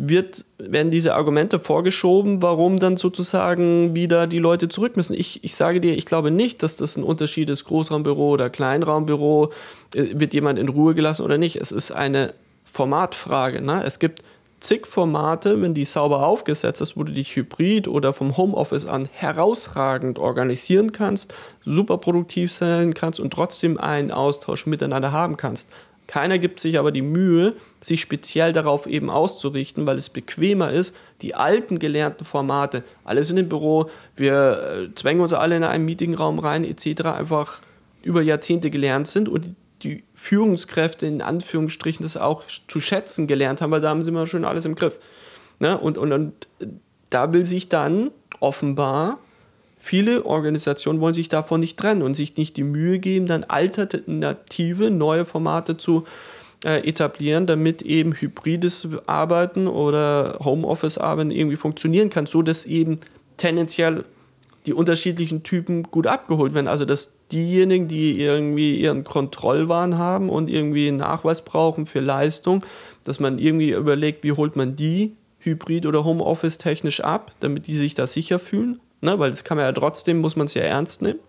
wird, 0.00 0.44
werden 0.58 0.92
diese 0.92 1.16
Argumente 1.16 1.58
vorgeschoben, 1.58 2.40
warum 2.40 2.78
dann 2.78 2.96
sozusagen 2.96 3.96
wieder 3.96 4.28
die 4.28 4.38
Leute 4.38 4.68
zurück 4.68 4.96
müssen. 4.96 5.12
Ich, 5.12 5.42
ich 5.42 5.56
sage 5.56 5.80
dir, 5.80 5.96
ich 5.96 6.06
glaube 6.06 6.30
nicht, 6.30 6.62
dass 6.62 6.76
das 6.76 6.96
ein 6.96 7.02
Unterschied 7.02 7.50
ist, 7.50 7.64
Großraumbüro 7.64 8.30
oder 8.30 8.48
Kleinraumbüro, 8.48 9.50
äh, 9.96 10.06
wird 10.12 10.34
jemand 10.34 10.60
in 10.60 10.68
Ruhe 10.68 10.94
gelassen 10.94 11.22
oder 11.22 11.36
nicht. 11.36 11.56
Es 11.56 11.72
ist 11.72 11.90
eine 11.90 12.32
Formatfrage. 12.62 13.60
Ne? 13.60 13.82
Es 13.84 13.98
gibt 13.98 14.22
zig 14.60 14.86
Formate, 14.86 15.60
wenn 15.60 15.74
die 15.74 15.84
sauber 15.84 16.24
aufgesetzt 16.24 16.80
ist, 16.80 16.96
wo 16.96 17.02
du 17.02 17.12
dich 17.12 17.34
hybrid 17.34 17.88
oder 17.88 18.12
vom 18.12 18.36
Homeoffice 18.36 18.86
an 18.86 19.08
herausragend 19.10 20.20
organisieren 20.20 20.92
kannst, 20.92 21.34
super 21.64 21.98
produktiv 21.98 22.52
sein 22.52 22.94
kannst 22.94 23.18
und 23.18 23.32
trotzdem 23.32 23.78
einen 23.78 24.12
Austausch 24.12 24.64
miteinander 24.66 25.10
haben 25.10 25.36
kannst. 25.36 25.68
Keiner 26.08 26.38
gibt 26.38 26.58
sich 26.58 26.78
aber 26.78 26.90
die 26.90 27.02
Mühe, 27.02 27.54
sich 27.82 28.00
speziell 28.00 28.52
darauf 28.52 28.86
eben 28.86 29.10
auszurichten, 29.10 29.84
weil 29.86 29.98
es 29.98 30.08
bequemer 30.08 30.72
ist, 30.72 30.96
die 31.20 31.34
alten 31.34 31.78
gelernten 31.78 32.24
Formate, 32.24 32.82
alle 33.04 33.22
sind 33.24 33.36
im 33.36 33.48
Büro, 33.48 33.90
wir 34.16 34.88
äh, 34.88 34.94
zwängen 34.94 35.20
uns 35.20 35.34
alle 35.34 35.56
in 35.56 35.64
einen 35.64 35.84
Meetingraum 35.84 36.38
rein 36.38 36.64
etc., 36.64 37.02
einfach 37.04 37.60
über 38.02 38.22
Jahrzehnte 38.22 38.70
gelernt 38.70 39.06
sind 39.06 39.28
und 39.28 39.54
die 39.82 40.02
Führungskräfte 40.14 41.04
in 41.04 41.20
Anführungsstrichen 41.20 42.02
das 42.02 42.16
auch 42.16 42.44
zu 42.68 42.80
schätzen 42.80 43.26
gelernt 43.26 43.60
haben, 43.60 43.70
weil 43.70 43.82
da 43.82 43.90
haben 43.90 44.02
sie 44.02 44.10
immer 44.10 44.26
schön 44.26 44.46
alles 44.46 44.64
im 44.64 44.76
Griff. 44.76 44.98
Ne? 45.58 45.76
Und, 45.76 45.98
und, 45.98 46.12
und 46.12 46.48
da 47.10 47.34
will 47.34 47.44
sich 47.44 47.68
dann 47.68 48.10
offenbar 48.40 49.18
Viele 49.78 50.26
Organisationen 50.26 51.00
wollen 51.00 51.14
sich 51.14 51.28
davon 51.28 51.60
nicht 51.60 51.78
trennen 51.78 52.02
und 52.02 52.14
sich 52.14 52.36
nicht 52.36 52.56
die 52.56 52.64
Mühe 52.64 52.98
geben, 52.98 53.26
dann 53.26 53.44
alternative, 53.44 54.90
neue 54.90 55.24
Formate 55.24 55.76
zu 55.76 56.04
äh, 56.64 56.86
etablieren, 56.88 57.46
damit 57.46 57.82
eben 57.82 58.12
hybrides 58.12 58.88
Arbeiten 59.06 59.68
oder 59.68 60.38
Homeoffice-Arbeiten 60.42 61.30
irgendwie 61.30 61.56
funktionieren 61.56 62.10
kann, 62.10 62.26
so 62.26 62.42
dass 62.42 62.66
eben 62.66 62.98
tendenziell 63.36 64.04
die 64.66 64.72
unterschiedlichen 64.72 65.44
Typen 65.44 65.84
gut 65.84 66.08
abgeholt 66.08 66.54
werden. 66.54 66.66
Also 66.66 66.84
dass 66.84 67.14
diejenigen, 67.30 67.86
die 67.86 68.20
irgendwie 68.20 68.80
ihren 68.80 69.04
Kontrollwahn 69.04 69.96
haben 69.96 70.28
und 70.28 70.50
irgendwie 70.50 70.88
einen 70.88 70.96
Nachweis 70.96 71.42
brauchen 71.44 71.86
für 71.86 72.00
Leistung, 72.00 72.64
dass 73.04 73.20
man 73.20 73.38
irgendwie 73.38 73.70
überlegt, 73.70 74.24
wie 74.24 74.32
holt 74.32 74.56
man 74.56 74.74
die 74.74 75.14
Hybrid- 75.38 75.86
oder 75.86 76.04
Homeoffice 76.04 76.58
technisch 76.58 77.00
ab, 77.00 77.30
damit 77.38 77.68
die 77.68 77.76
sich 77.76 77.94
da 77.94 78.08
sicher 78.08 78.40
fühlen 78.40 78.80
ne? 79.00 79.18
weil 79.18 79.30
das 79.30 79.44
kann 79.44 79.56
man 79.56 79.66
ja 79.66 79.72
trotzdem, 79.72 80.18
muss 80.18 80.36
man 80.36 80.46
es 80.46 80.54
ja 80.54 80.62
ernst 80.62 81.02
nehmen. 81.02 81.20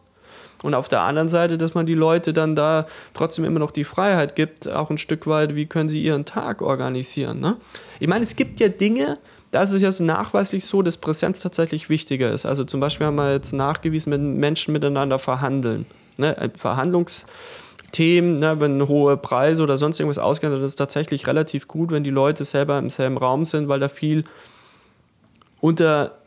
Und 0.61 0.73
auf 0.73 0.89
der 0.89 1.01
anderen 1.01 1.29
Seite, 1.29 1.57
dass 1.57 1.73
man 1.73 1.85
die 1.85 1.93
Leute 1.93 2.33
dann 2.33 2.55
da 2.55 2.85
trotzdem 3.13 3.45
immer 3.45 3.59
noch 3.59 3.71
die 3.71 3.85
Freiheit 3.85 4.35
gibt, 4.35 4.67
auch 4.67 4.89
ein 4.89 4.97
Stück 4.97 5.25
weit, 5.25 5.55
wie 5.55 5.65
können 5.65 5.87
sie 5.87 6.03
ihren 6.03 6.25
Tag 6.25 6.61
organisieren. 6.61 7.39
Ne? 7.39 7.55
Ich 7.99 8.09
meine, 8.09 8.23
es 8.23 8.35
gibt 8.35 8.59
ja 8.59 8.67
Dinge, 8.67 9.19
da 9.51 9.63
ist 9.63 9.71
es 9.71 9.81
ja 9.81 9.91
so 9.91 10.03
nachweislich 10.03 10.65
so, 10.65 10.81
dass 10.81 10.97
Präsenz 10.97 11.39
tatsächlich 11.41 11.89
wichtiger 11.89 12.31
ist. 12.31 12.45
Also 12.45 12.65
zum 12.65 12.81
Beispiel 12.81 13.07
haben 13.07 13.15
wir 13.15 13.31
jetzt 13.31 13.53
nachgewiesen, 13.53 14.11
wenn 14.11 14.37
Menschen 14.37 14.73
miteinander 14.73 15.17
verhandeln. 15.17 15.85
Ne? 16.17 16.51
Verhandlungsthemen, 16.57 18.35
ne? 18.35 18.59
wenn 18.59 18.85
hohe 18.85 19.15
Preise 19.15 19.63
oder 19.63 19.77
sonst 19.77 19.99
irgendwas 19.99 20.19
ausgehen, 20.19 20.51
dann 20.51 20.61
ist 20.61 20.67
es 20.67 20.75
tatsächlich 20.75 21.25
relativ 21.25 21.69
gut, 21.69 21.89
wenn 21.91 22.03
die 22.03 22.09
Leute 22.09 22.43
selber 22.43 22.77
im 22.77 22.89
selben 22.89 23.17
Raum 23.17 23.45
sind, 23.45 23.69
weil 23.69 23.79
da 23.79 23.87
viel 23.87 24.25
unter 25.61 26.18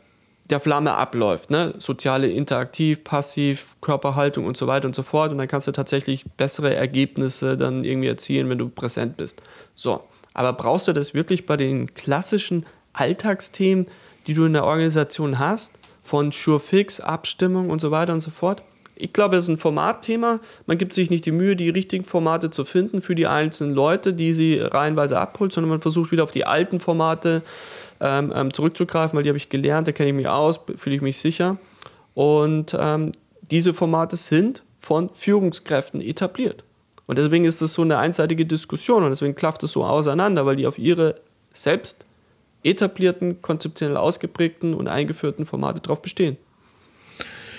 der 0.49 0.59
Flamme 0.59 0.95
abläuft. 0.95 1.51
Ne? 1.51 1.73
Soziale 1.79 2.29
Interaktiv, 2.29 3.03
Passiv, 3.03 3.75
Körperhaltung 3.81 4.45
und 4.45 4.57
so 4.57 4.67
weiter 4.67 4.87
und 4.87 4.95
so 4.95 5.03
fort. 5.03 5.31
Und 5.31 5.37
dann 5.37 5.47
kannst 5.47 5.67
du 5.67 5.71
tatsächlich 5.71 6.25
bessere 6.37 6.75
Ergebnisse 6.75 7.57
dann 7.57 7.83
irgendwie 7.83 8.09
erzielen, 8.09 8.49
wenn 8.49 8.57
du 8.57 8.69
präsent 8.69 9.17
bist. 9.17 9.41
So, 9.73 10.03
aber 10.33 10.53
brauchst 10.53 10.87
du 10.87 10.93
das 10.93 11.13
wirklich 11.13 11.45
bei 11.45 11.57
den 11.57 11.93
klassischen 11.93 12.65
Alltagsthemen, 12.93 13.87
die 14.27 14.33
du 14.33 14.45
in 14.45 14.53
der 14.53 14.65
Organisation 14.65 15.39
hast, 15.39 15.73
von 16.03 16.31
Surefix, 16.31 16.99
Abstimmung 16.99 17.69
und 17.69 17.79
so 17.79 17.91
weiter 17.91 18.13
und 18.13 18.21
so 18.21 18.31
fort? 18.31 18.63
Ich 18.95 19.11
glaube, 19.13 19.37
es 19.37 19.45
ist 19.45 19.49
ein 19.49 19.57
Formatthema. 19.57 20.39
Man 20.65 20.77
gibt 20.77 20.93
sich 20.93 21.09
nicht 21.09 21.25
die 21.25 21.31
Mühe, 21.31 21.55
die 21.55 21.69
richtigen 21.69 22.05
Formate 22.05 22.51
zu 22.51 22.63
finden 22.63 23.01
für 23.01 23.15
die 23.15 23.27
einzelnen 23.27 23.73
Leute, 23.73 24.13
die 24.13 24.33
sie 24.33 24.59
reihenweise 24.59 25.19
abholt, 25.19 25.51
sondern 25.51 25.71
man 25.71 25.81
versucht 25.81 26.11
wieder 26.11 26.23
auf 26.23 26.31
die 26.31 26.45
alten 26.45 26.79
Formate 26.79 27.41
ähm, 27.99 28.31
ähm, 28.35 28.53
zurückzugreifen, 28.53 29.17
weil 29.17 29.23
die 29.23 29.29
habe 29.29 29.37
ich 29.37 29.49
gelernt, 29.49 29.87
da 29.87 29.91
kenne 29.91 30.09
ich 30.09 30.15
mich 30.15 30.27
aus, 30.27 30.59
fühle 30.75 30.95
ich 30.95 31.01
mich 31.01 31.17
sicher. 31.17 31.57
Und 32.13 32.77
ähm, 32.79 33.11
diese 33.49 33.73
Formate 33.73 34.15
sind 34.15 34.63
von 34.77 35.09
Führungskräften 35.09 36.01
etabliert. 36.01 36.63
Und 37.07 37.17
deswegen 37.17 37.45
ist 37.45 37.61
es 37.61 37.73
so 37.73 37.81
eine 37.81 37.97
einseitige 37.97 38.45
Diskussion 38.45 39.03
und 39.03 39.09
deswegen 39.09 39.35
klafft 39.35 39.63
es 39.63 39.71
so 39.71 39.83
auseinander, 39.83 40.45
weil 40.45 40.55
die 40.55 40.67
auf 40.67 40.77
ihre 40.77 41.15
selbst 41.51 42.05
etablierten, 42.63 43.41
konzeptionell 43.41 43.97
ausgeprägten 43.97 44.73
und 44.73 44.87
eingeführten 44.87 45.45
Formate 45.45 45.81
drauf 45.81 46.01
bestehen. 46.01 46.37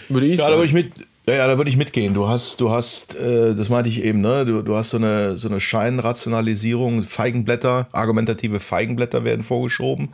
Würde 0.08 0.26
ich 0.26 0.38
ja, 0.38 0.44
sagen. 0.44 0.52
da 0.52 0.58
würde 0.58 0.66
ich 0.66 0.72
mit, 0.72 0.92
ja, 1.26 1.34
ja, 1.34 1.46
da 1.46 1.56
würde 1.56 1.70
ich 1.70 1.76
mitgehen. 1.76 2.12
Du 2.12 2.28
hast, 2.28 2.60
du 2.60 2.70
hast, 2.70 3.14
äh, 3.14 3.54
das 3.54 3.70
meinte 3.70 3.88
ich 3.88 4.02
eben, 4.04 4.20
ne? 4.20 4.44
Du, 4.44 4.62
du 4.62 4.76
hast 4.76 4.90
so 4.90 4.98
eine, 4.98 5.36
so 5.36 5.48
eine 5.48 5.60
Scheinrationalisierung, 5.60 7.02
Feigenblätter, 7.02 7.88
argumentative 7.92 8.60
Feigenblätter 8.60 9.24
werden 9.24 9.42
vorgeschoben. 9.42 10.10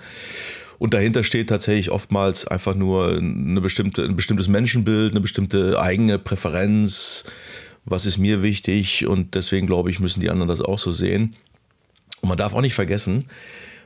Und 0.79 0.95
dahinter 0.95 1.25
steht 1.25 1.49
tatsächlich 1.49 1.91
oftmals 1.91 2.47
einfach 2.47 2.75
nur 2.75 3.17
eine 3.17 3.61
bestimmte, 3.61 4.05
ein 4.05 4.17
bestimmtes 4.17 4.49
Menschenbild, 4.49 5.11
eine 5.11 5.21
bestimmte 5.21 5.81
eigene 5.81 6.19
Präferenz. 6.19 7.25
Was 7.85 8.07
ist 8.07 8.19
mir 8.19 8.43
wichtig? 8.43 9.07
Und 9.07 9.35
deswegen 9.35 9.67
glaube 9.67 9.91
ich, 9.91 10.01
müssen 10.01 10.21
die 10.21 10.31
anderen 10.31 10.49
das 10.49 10.63
auch 10.63 10.79
so 10.79 10.93
sehen. 10.93 11.35
Und 12.21 12.29
man 12.29 12.39
darf 12.39 12.55
auch 12.55 12.61
nicht 12.61 12.75
vergessen, 12.75 13.25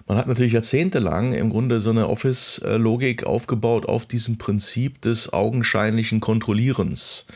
man 0.07 0.19
hat 0.19 0.27
natürlich 0.27 0.53
jahrzehntelang 0.53 1.33
im 1.33 1.51
Grunde 1.51 1.81
so 1.81 1.91
eine 1.91 2.09
Office-Logik 2.09 3.25
aufgebaut 3.25 3.87
auf 3.87 4.05
diesem 4.05 4.37
Prinzip 4.37 5.01
des 5.01 5.33
augenscheinlichen 5.33 6.21
Kontrollierens. 6.21 7.27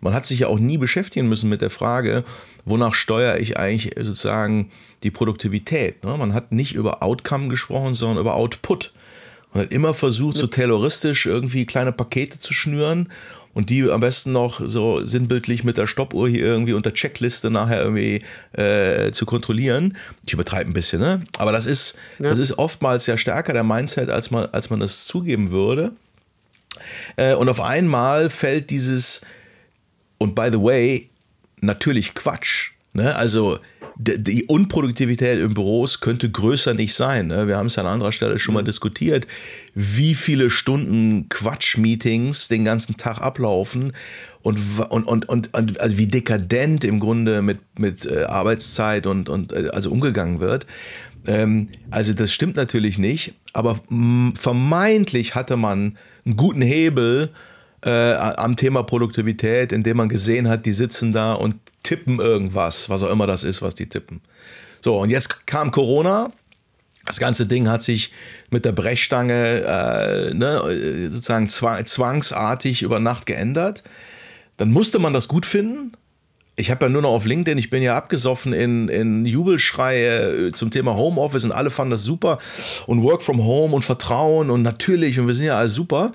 Man 0.00 0.14
hat 0.14 0.26
sich 0.26 0.40
ja 0.40 0.48
auch 0.48 0.58
nie 0.58 0.78
beschäftigen 0.78 1.28
müssen 1.28 1.48
mit 1.48 1.60
der 1.60 1.70
Frage, 1.70 2.24
wonach 2.64 2.94
steuere 2.94 3.38
ich 3.38 3.58
eigentlich 3.58 3.94
sozusagen 3.96 4.70
die 5.02 5.10
Produktivität. 5.10 6.02
Ne? 6.04 6.16
Man 6.16 6.34
hat 6.34 6.52
nicht 6.52 6.74
über 6.74 7.02
Outcome 7.02 7.48
gesprochen, 7.48 7.94
sondern 7.94 8.18
über 8.18 8.34
Output. 8.34 8.92
Man 9.52 9.64
hat 9.64 9.72
immer 9.72 9.94
versucht, 9.94 10.36
so 10.36 10.46
terroristisch 10.46 11.26
irgendwie 11.26 11.66
kleine 11.66 11.92
Pakete 11.92 12.38
zu 12.38 12.54
schnüren 12.54 13.10
und 13.52 13.70
die 13.70 13.90
am 13.90 14.00
besten 14.00 14.32
noch 14.32 14.60
so 14.64 15.04
sinnbildlich 15.04 15.64
mit 15.64 15.76
der 15.76 15.86
Stoppuhr 15.86 16.28
hier 16.28 16.44
irgendwie 16.44 16.72
unter 16.72 16.94
Checkliste 16.94 17.50
nachher 17.50 17.82
irgendwie 17.82 18.22
äh, 18.52 19.10
zu 19.12 19.26
kontrollieren. 19.26 19.96
Ich 20.26 20.32
übertreibe 20.32 20.70
ein 20.70 20.74
bisschen, 20.74 21.00
ne? 21.00 21.24
Aber 21.38 21.52
das 21.52 21.66
ist, 21.66 21.96
ja. 22.18 22.30
das 22.30 22.38
ist 22.38 22.58
oftmals 22.58 23.06
ja 23.06 23.16
stärker 23.16 23.52
der 23.52 23.64
Mindset, 23.64 24.10
als 24.10 24.30
man, 24.30 24.46
als 24.52 24.70
man 24.70 24.80
das 24.80 25.06
zugeben 25.06 25.50
würde. 25.50 25.92
Äh, 27.16 27.34
und 27.34 27.48
auf 27.48 27.60
einmal 27.60 28.30
fällt 28.30 28.70
dieses, 28.70 29.22
und 30.18 30.34
by 30.34 30.48
the 30.52 30.60
way, 30.60 31.10
natürlich 31.60 32.14
Quatsch. 32.14 32.70
Ne? 32.92 33.14
Also 33.14 33.58
die 34.02 34.44
Unproduktivität 34.44 35.40
im 35.40 35.52
Büros 35.52 36.00
könnte 36.00 36.30
größer 36.30 36.74
nicht 36.74 36.94
sein. 36.94 37.26
Ne? 37.26 37.46
Wir 37.46 37.58
haben 37.58 37.66
es 37.66 37.78
an 37.78 37.86
anderer 37.86 38.12
Stelle 38.12 38.38
schon 38.38 38.54
mal 38.54 38.62
mhm. 38.62 38.66
diskutiert, 38.66 39.26
wie 39.74 40.14
viele 40.14 40.48
Stunden 40.48 41.28
Quatsch-Meetings 41.28 42.48
den 42.48 42.64
ganzen 42.64 42.96
Tag 42.96 43.20
ablaufen 43.20 43.92
und, 44.42 44.58
und, 44.88 45.04
und, 45.04 45.28
und, 45.28 45.54
und 45.54 45.80
also 45.80 45.98
wie 45.98 46.06
dekadent 46.06 46.84
im 46.84 46.98
Grunde 46.98 47.42
mit, 47.42 47.58
mit 47.78 48.06
äh, 48.06 48.24
Arbeitszeit 48.24 49.06
und, 49.06 49.28
und 49.28 49.52
äh, 49.52 49.68
also 49.72 49.90
umgegangen 49.90 50.40
wird. 50.40 50.66
Ähm, 51.26 51.68
also 51.90 52.14
das 52.14 52.32
stimmt 52.32 52.56
natürlich 52.56 52.98
nicht, 52.98 53.34
aber 53.52 53.80
vermeintlich 54.34 55.34
hatte 55.34 55.56
man 55.56 55.98
einen 56.24 56.36
guten 56.36 56.62
Hebel, 56.62 57.30
äh, 57.84 58.14
am 58.14 58.56
Thema 58.56 58.82
Produktivität, 58.82 59.72
indem 59.72 59.98
man 59.98 60.08
gesehen 60.08 60.48
hat, 60.48 60.66
die 60.66 60.72
sitzen 60.72 61.12
da 61.12 61.34
und 61.34 61.56
tippen 61.82 62.20
irgendwas, 62.20 62.90
was 62.90 63.02
auch 63.02 63.10
immer 63.10 63.26
das 63.26 63.44
ist, 63.44 63.62
was 63.62 63.74
die 63.74 63.88
tippen. 63.88 64.20
So, 64.80 64.98
und 64.98 65.10
jetzt 65.10 65.46
kam 65.46 65.70
Corona. 65.70 66.30
Das 67.06 67.18
ganze 67.18 67.46
Ding 67.46 67.68
hat 67.68 67.82
sich 67.82 68.12
mit 68.50 68.64
der 68.64 68.72
Brechstange 68.72 69.62
äh, 69.64 70.34
ne, 70.34 71.08
sozusagen 71.10 71.48
zwangsartig 71.48 72.82
über 72.82 73.00
Nacht 73.00 73.26
geändert. 73.26 73.82
Dann 74.58 74.70
musste 74.70 74.98
man 74.98 75.14
das 75.14 75.26
gut 75.26 75.46
finden. 75.46 75.92
ich 76.56 76.70
habe 76.70 76.84
ja 76.84 76.88
nur 76.90 77.00
noch 77.00 77.12
auf 77.12 77.24
LinkedIn, 77.24 77.56
ich 77.56 77.70
bin 77.70 77.82
ja 77.82 77.96
abgesoffen 77.96 78.52
in, 78.52 78.88
in 78.88 79.24
Jubelschreie 79.24 80.48
äh, 80.48 80.52
zum 80.52 80.70
Thema 80.70 80.96
Homeoffice 80.96 81.44
und 81.44 81.52
alle 81.52 81.70
fanden 81.70 81.92
das 81.92 82.02
super 82.02 82.38
und 82.86 83.02
Work 83.02 83.22
from 83.22 83.42
Home 83.42 83.74
und 83.74 83.82
Vertrauen 83.82 84.50
und 84.50 84.60
natürlich 84.60 85.18
und 85.18 85.26
wir 85.26 85.34
sind 85.34 85.46
ja 85.46 85.56
alle 85.56 85.70
super. 85.70 86.12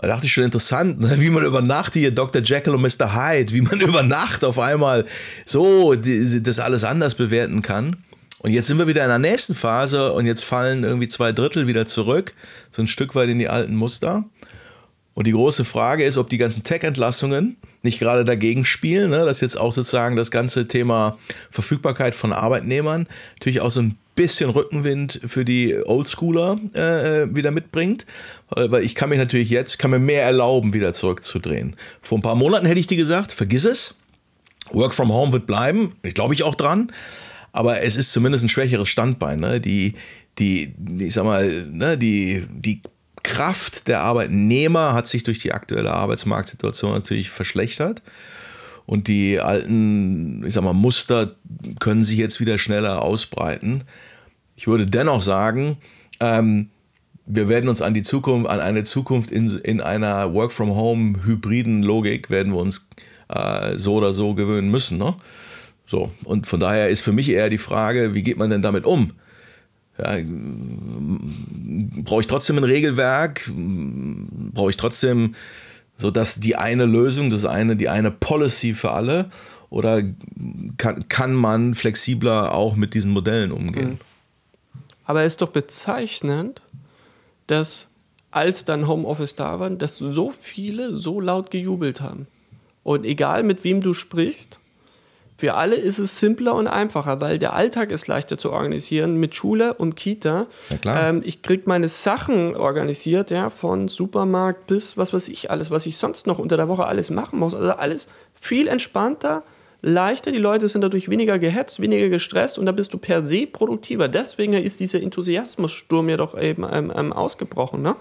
Da 0.00 0.06
dachte 0.06 0.24
ich 0.24 0.32
schon 0.32 0.44
interessant, 0.44 0.98
ne? 0.98 1.20
wie 1.20 1.28
man 1.28 1.44
über 1.44 1.60
Nacht 1.60 1.92
hier 1.92 2.10
Dr. 2.10 2.40
Jekyll 2.40 2.74
und 2.74 2.80
Mr. 2.80 3.14
Hyde, 3.14 3.52
wie 3.52 3.60
man 3.60 3.80
über 3.80 4.02
Nacht 4.02 4.44
auf 4.44 4.58
einmal 4.58 5.04
so 5.44 5.94
die, 5.94 6.42
das 6.42 6.58
alles 6.58 6.84
anders 6.84 7.14
bewerten 7.14 7.60
kann. 7.60 7.96
Und 8.38 8.52
jetzt 8.52 8.68
sind 8.68 8.78
wir 8.78 8.86
wieder 8.86 9.02
in 9.02 9.08
der 9.08 9.18
nächsten 9.18 9.54
Phase 9.54 10.14
und 10.14 10.24
jetzt 10.24 10.42
fallen 10.42 10.84
irgendwie 10.84 11.08
zwei 11.08 11.32
Drittel 11.32 11.66
wieder 11.66 11.84
zurück, 11.84 12.32
so 12.70 12.80
ein 12.80 12.86
Stück 12.86 13.14
weit 13.14 13.28
in 13.28 13.38
die 13.38 13.50
alten 13.50 13.76
Muster. 13.76 14.24
Und 15.12 15.26
die 15.26 15.32
große 15.32 15.66
Frage 15.66 16.04
ist, 16.04 16.16
ob 16.16 16.30
die 16.30 16.38
ganzen 16.38 16.62
Tech-Entlassungen 16.62 17.56
nicht 17.82 17.98
gerade 17.98 18.24
dagegen 18.24 18.64
spielen, 18.64 19.10
ne? 19.10 19.26
dass 19.26 19.42
jetzt 19.42 19.60
auch 19.60 19.72
sozusagen 19.72 20.16
das 20.16 20.30
ganze 20.30 20.66
Thema 20.66 21.18
Verfügbarkeit 21.50 22.14
von 22.14 22.32
Arbeitnehmern 22.32 23.06
natürlich 23.34 23.60
auch 23.60 23.70
so 23.70 23.82
ein 23.82 23.98
bisschen 24.20 24.50
Rückenwind 24.50 25.18
für 25.26 25.46
die 25.46 25.74
Oldschooler 25.82 26.58
äh, 26.74 27.22
äh 27.22 27.34
wieder 27.34 27.50
mitbringt. 27.50 28.04
Weil 28.50 28.84
ich 28.84 28.94
kann 28.94 29.08
mich 29.08 29.18
natürlich 29.18 29.48
jetzt, 29.48 29.78
kann 29.78 29.90
mir 29.90 29.98
mehr 29.98 30.24
erlauben, 30.24 30.74
wieder 30.74 30.92
zurückzudrehen. 30.92 31.74
Vor 32.02 32.18
ein 32.18 32.22
paar 32.22 32.34
Monaten 32.34 32.66
hätte 32.66 32.80
ich 32.80 32.86
dir 32.86 32.98
gesagt, 32.98 33.32
vergiss 33.32 33.64
es. 33.64 33.94
Work 34.72 34.92
from 34.92 35.10
Home 35.10 35.32
wird 35.32 35.46
bleiben. 35.46 35.94
Ich 36.02 36.12
glaube 36.12 36.34
ich 36.34 36.42
auch 36.42 36.54
dran. 36.54 36.92
Aber 37.52 37.82
es 37.82 37.96
ist 37.96 38.12
zumindest 38.12 38.44
ein 38.44 38.48
schwächeres 38.48 38.88
Standbein. 38.90 39.40
Ne? 39.40 39.58
Die, 39.58 39.94
die, 40.38 40.74
ich 40.98 41.14
sag 41.14 41.24
mal, 41.24 41.66
ne, 41.66 41.96
die, 41.96 42.46
die 42.50 42.82
Kraft 43.22 43.88
der 43.88 44.00
Arbeitnehmer 44.00 44.92
hat 44.92 45.08
sich 45.08 45.22
durch 45.22 45.38
die 45.38 45.52
aktuelle 45.52 45.92
Arbeitsmarktsituation 45.92 46.92
natürlich 46.92 47.30
verschlechtert. 47.30 48.02
Und 48.90 49.06
die 49.06 49.38
alten, 49.38 50.44
ich 50.44 50.52
sag 50.52 50.64
mal, 50.64 50.72
Muster 50.72 51.36
können 51.78 52.02
sich 52.02 52.18
jetzt 52.18 52.40
wieder 52.40 52.58
schneller 52.58 53.02
ausbreiten. 53.02 53.84
Ich 54.56 54.66
würde 54.66 54.84
dennoch 54.84 55.22
sagen, 55.22 55.76
ähm, 56.18 56.70
wir 57.24 57.48
werden 57.48 57.68
uns 57.68 57.82
an 57.82 57.94
die 57.94 58.02
Zukunft, 58.02 58.50
an 58.50 58.58
eine 58.58 58.82
Zukunft 58.82 59.30
in, 59.30 59.46
in 59.60 59.80
einer 59.80 60.34
Work-from-Home 60.34 61.24
hybriden 61.24 61.84
Logik 61.84 62.30
werden 62.30 62.52
wir 62.52 62.58
uns 62.58 62.88
äh, 63.28 63.76
so 63.76 63.94
oder 63.94 64.12
so 64.12 64.34
gewöhnen 64.34 64.72
müssen. 64.72 64.98
Ne? 64.98 65.14
So, 65.86 66.10
und 66.24 66.48
von 66.48 66.58
daher 66.58 66.88
ist 66.88 67.02
für 67.02 67.12
mich 67.12 67.30
eher 67.30 67.48
die 67.48 67.58
Frage, 67.58 68.12
wie 68.14 68.24
geht 68.24 68.38
man 68.38 68.50
denn 68.50 68.60
damit 68.60 68.84
um? 68.84 69.12
Ja, 69.98 70.16
brauche 72.02 72.22
ich 72.22 72.26
trotzdem 72.26 72.58
ein 72.58 72.64
Regelwerk? 72.64 73.48
Brauche 74.52 74.70
ich 74.70 74.76
trotzdem 74.76 75.36
so 76.00 76.10
dass 76.10 76.40
die 76.40 76.56
eine 76.56 76.86
Lösung, 76.86 77.30
das 77.30 77.44
eine, 77.44 77.76
die 77.76 77.88
eine 77.88 78.10
Policy 78.10 78.74
für 78.74 78.90
alle? 78.90 79.30
Oder 79.68 80.02
kann, 80.78 81.08
kann 81.08 81.34
man 81.34 81.74
flexibler 81.74 82.54
auch 82.54 82.74
mit 82.74 82.94
diesen 82.94 83.12
Modellen 83.12 83.52
umgehen? 83.52 83.90
Mhm. 83.90 83.98
Aber 85.04 85.22
es 85.22 85.34
ist 85.34 85.42
doch 85.42 85.50
bezeichnend, 85.50 86.62
dass 87.46 87.88
als 88.30 88.64
dann 88.64 88.86
Homeoffice 88.86 89.34
da 89.34 89.58
war, 89.58 89.70
dass 89.70 89.98
so 89.98 90.30
viele 90.30 90.96
so 90.96 91.20
laut 91.20 91.50
gejubelt 91.50 92.00
haben. 92.00 92.28
Und 92.84 93.04
egal 93.04 93.42
mit 93.42 93.64
wem 93.64 93.80
du 93.80 93.92
sprichst, 93.92 94.59
für 95.40 95.54
alle 95.54 95.74
ist 95.74 95.98
es 95.98 96.20
simpler 96.20 96.54
und 96.54 96.66
einfacher, 96.68 97.22
weil 97.22 97.38
der 97.38 97.54
Alltag 97.54 97.90
ist 97.92 98.06
leichter 98.06 98.36
zu 98.36 98.52
organisieren 98.52 99.16
mit 99.16 99.34
Schule 99.34 99.72
und 99.72 99.96
Kita. 99.96 100.48
Ähm, 100.84 101.22
ich 101.24 101.40
kriege 101.40 101.62
meine 101.64 101.88
Sachen 101.88 102.54
organisiert, 102.54 103.30
ja, 103.30 103.48
von 103.48 103.88
Supermarkt 103.88 104.66
bis 104.66 104.98
was 104.98 105.14
weiß 105.14 105.28
ich 105.30 105.50
alles, 105.50 105.70
was 105.70 105.86
ich 105.86 105.96
sonst 105.96 106.26
noch 106.26 106.38
unter 106.38 106.58
der 106.58 106.68
Woche 106.68 106.84
alles 106.84 107.08
machen 107.08 107.38
muss. 107.38 107.54
Also 107.54 107.70
alles 107.70 108.08
viel 108.34 108.68
entspannter, 108.68 109.42
leichter. 109.80 110.30
Die 110.30 110.36
Leute 110.36 110.68
sind 110.68 110.82
dadurch 110.82 111.08
weniger 111.08 111.38
gehetzt, 111.38 111.80
weniger 111.80 112.10
gestresst 112.10 112.58
und 112.58 112.66
da 112.66 112.72
bist 112.72 112.92
du 112.92 112.98
per 112.98 113.22
se 113.22 113.46
produktiver. 113.46 114.08
Deswegen 114.08 114.52
ist 114.52 114.78
dieser 114.78 115.00
Enthusiasmussturm 115.00 116.10
ja 116.10 116.18
doch 116.18 116.38
eben 116.38 116.66
ähm, 116.70 116.92
ähm, 116.94 117.14
ausgebrochen. 117.14 117.80
Ne? 117.80 117.96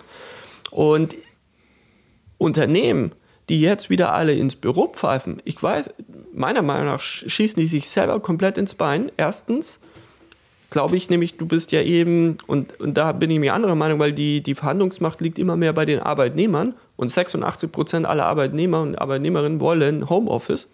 Und 0.71 1.15
Unternehmen 2.37 3.13
die 3.49 3.61
jetzt 3.61 3.89
wieder 3.89 4.13
alle 4.13 4.33
ins 4.33 4.55
Büro 4.55 4.87
pfeifen, 4.87 5.41
ich 5.43 5.61
weiß, 5.61 5.89
meiner 6.33 6.61
Meinung 6.61 6.85
nach 6.85 7.01
schießen 7.01 7.59
die 7.59 7.67
sich 7.67 7.89
selber 7.89 8.19
komplett 8.19 8.57
ins 8.57 8.75
Bein. 8.75 9.11
Erstens 9.17 9.79
glaube 10.69 10.95
ich 10.95 11.09
nämlich, 11.09 11.37
du 11.37 11.47
bist 11.47 11.71
ja 11.71 11.81
eben, 11.81 12.37
und, 12.45 12.79
und 12.79 12.95
da 12.95 13.11
bin 13.11 13.31
ich 13.31 13.39
mir 13.39 13.55
anderer 13.55 13.75
Meinung, 13.75 13.99
weil 13.99 14.13
die, 14.13 14.41
die 14.41 14.53
Verhandlungsmacht 14.53 15.19
liegt 15.19 15.39
immer 15.39 15.55
mehr 15.55 15.73
bei 15.73 15.85
den 15.85 15.99
Arbeitnehmern 15.99 16.75
und 16.95 17.11
86 17.11 17.71
Prozent 17.71 18.05
aller 18.05 18.27
Arbeitnehmer 18.27 18.81
und 18.81 18.95
Arbeitnehmerinnen 18.95 19.59
wollen 19.59 20.09
Homeoffice. 20.09 20.69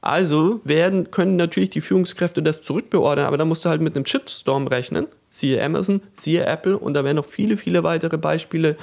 Also 0.00 0.60
werden, 0.64 1.10
können 1.10 1.36
natürlich 1.36 1.70
die 1.70 1.80
Führungskräfte 1.80 2.42
das 2.42 2.60
zurückbeordern, 2.60 3.24
aber 3.24 3.38
da 3.38 3.44
musst 3.44 3.64
du 3.64 3.70
halt 3.70 3.80
mit 3.80 3.96
einem 3.96 4.06
Shitstorm 4.06 4.66
rechnen. 4.68 5.06
Siehe 5.30 5.62
Amazon, 5.64 6.02
siehe 6.12 6.44
Apple 6.44 6.78
und 6.78 6.94
da 6.94 7.02
werden 7.04 7.16
noch 7.16 7.26
viele, 7.26 7.56
viele 7.56 7.82
weitere 7.82 8.18
Beispiele 8.18 8.76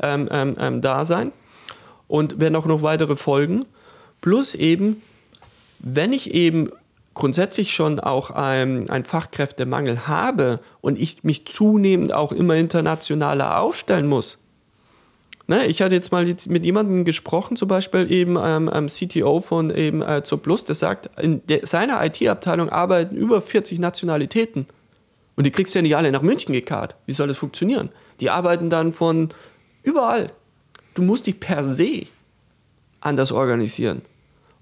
ähm, 0.00 0.28
ähm, 0.30 0.56
ähm 0.58 0.80
da 0.80 1.04
sein 1.04 1.32
und 2.12 2.40
werden 2.40 2.56
auch 2.56 2.66
noch 2.66 2.82
weitere 2.82 3.16
folgen. 3.16 3.64
Plus 4.20 4.54
eben, 4.54 5.00
wenn 5.78 6.12
ich 6.12 6.34
eben 6.34 6.68
grundsätzlich 7.14 7.72
schon 7.72 8.00
auch 8.00 8.30
einen, 8.30 9.04
Fachkräftemangel 9.04 10.06
habe 10.06 10.60
und 10.82 10.98
ich 10.98 11.24
mich 11.24 11.46
zunehmend 11.46 12.12
auch 12.12 12.30
immer 12.30 12.56
internationaler 12.56 13.58
aufstellen 13.58 14.06
muss, 14.06 14.38
Ne, 15.48 15.66
ich 15.66 15.82
hatte 15.82 15.96
jetzt 15.96 16.12
mal 16.12 16.28
jetzt 16.28 16.48
mit 16.48 16.64
jemandem 16.64 17.04
gesprochen, 17.04 17.56
zum 17.56 17.66
Beispiel 17.66 18.10
eben 18.12 18.38
ähm, 18.40 18.70
ähm, 18.72 18.86
CTO 18.86 19.40
von 19.40 19.74
eben 19.74 20.00
äh, 20.00 20.22
Plus, 20.22 20.64
der 20.64 20.76
sagt, 20.76 21.10
in 21.20 21.44
der, 21.48 21.66
seiner 21.66 22.02
IT-Abteilung 22.04 22.68
arbeiten 22.68 23.16
über 23.16 23.40
40 23.40 23.80
Nationalitäten. 23.80 24.66
Und 25.34 25.44
die 25.44 25.50
kriegst 25.50 25.74
du 25.74 25.80
ja 25.80 25.82
nicht 25.82 25.96
alle 25.96 26.12
nach 26.12 26.22
München 26.22 26.52
gekarrt. 26.52 26.94
Wie 27.06 27.12
soll 27.12 27.26
das 27.26 27.38
funktionieren? 27.38 27.90
Die 28.20 28.30
arbeiten 28.30 28.70
dann 28.70 28.92
von 28.92 29.30
überall 29.82 30.30
du 30.94 31.02
musst 31.02 31.26
dich 31.26 31.40
per 31.40 31.64
se 31.64 32.06
anders 33.00 33.32
organisieren. 33.32 34.02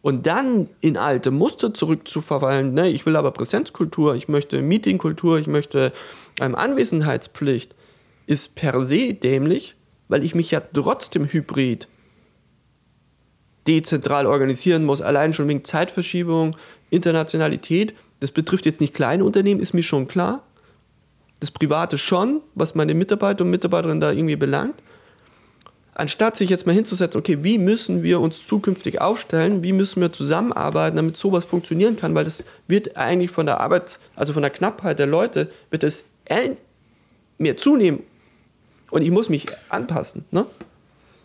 Und 0.03 0.27
dann 0.27 0.69
in 0.81 0.97
alte 0.97 1.31
Muster 1.31 1.75
zurückzuverfallen, 1.75 2.73
ne, 2.73 2.89
ich 2.89 3.05
will 3.05 3.17
aber 3.17 3.33
Präsenzkultur, 3.33 4.15
ich 4.15 4.29
möchte 4.29 4.63
Meetingkultur, 4.63 5.39
ich 5.39 5.47
möchte 5.47 5.93
ähm, 6.41 6.55
Anwesenheitspflicht, 6.55 7.75
ist 8.27 8.55
per 8.55 8.83
se 8.83 9.13
dämlich, 9.13 9.77
weil 10.09 10.25
ich 10.25 10.35
mich 10.35 10.51
ja 10.51 10.61
trotzdem 10.61 11.27
hybrid 11.27 11.87
dezentral 13.67 14.27
organisieren 14.27 14.85
muss, 14.85 15.03
allein 15.03 15.35
schon 15.35 15.49
wegen 15.49 15.65
Zeitverschiebung, 15.65 16.57
Internationalität. 16.89 17.95
Das 18.21 18.31
betrifft 18.31 18.65
jetzt 18.65 18.81
nicht 18.81 18.95
kleine 18.95 19.23
Unternehmen, 19.23 19.61
ist 19.61 19.75
mir 19.75 19.83
schon 19.83 20.09
klar. 20.09 20.43
Das 21.41 21.51
Private 21.51 21.99
schon, 21.99 22.41
was 22.55 22.75
meine 22.75 22.95
Mitarbeiter 22.95 23.45
und 23.45 23.51
Mitarbeiterinnen 23.51 24.01
da 24.01 24.13
irgendwie 24.13 24.37
belangt 24.37 24.77
anstatt 25.95 26.37
sich 26.37 26.51
jetzt 26.51 26.67
mal 26.67 26.75
hinzusetzen, 26.75 27.19
okay, 27.19 27.39
wie 27.43 27.59
müssen 27.59 28.03
wir 28.03 28.21
uns 28.21 28.47
zukünftig 28.47 29.01
aufstellen, 29.01 29.63
wie 29.63 29.73
müssen 29.73 30.01
wir 30.01 30.13
zusammenarbeiten, 30.13 30.97
damit 30.97 31.17
sowas 31.17 31.45
funktionieren 31.45 31.97
kann, 31.97 32.15
weil 32.15 32.25
das 32.25 32.45
wird 32.69 32.97
eigentlich 32.97 33.31
von 33.31 33.47
der 33.47 33.61
Arbeit, 33.61 33.99
also 34.17 34.33
von 34.33 34.43
der 34.43 34.51
Knappheit 34.51 34.99
der 34.99 35.07
Leute, 35.07 35.51
wird 35.71 35.85
es 35.85 36.05
mehr 37.39 37.57
zunehmen 37.57 38.01
und 38.91 39.03
ich 39.03 39.11
muss 39.11 39.29
mich 39.29 39.47
anpassen. 39.69 40.25
Ne? 40.31 40.47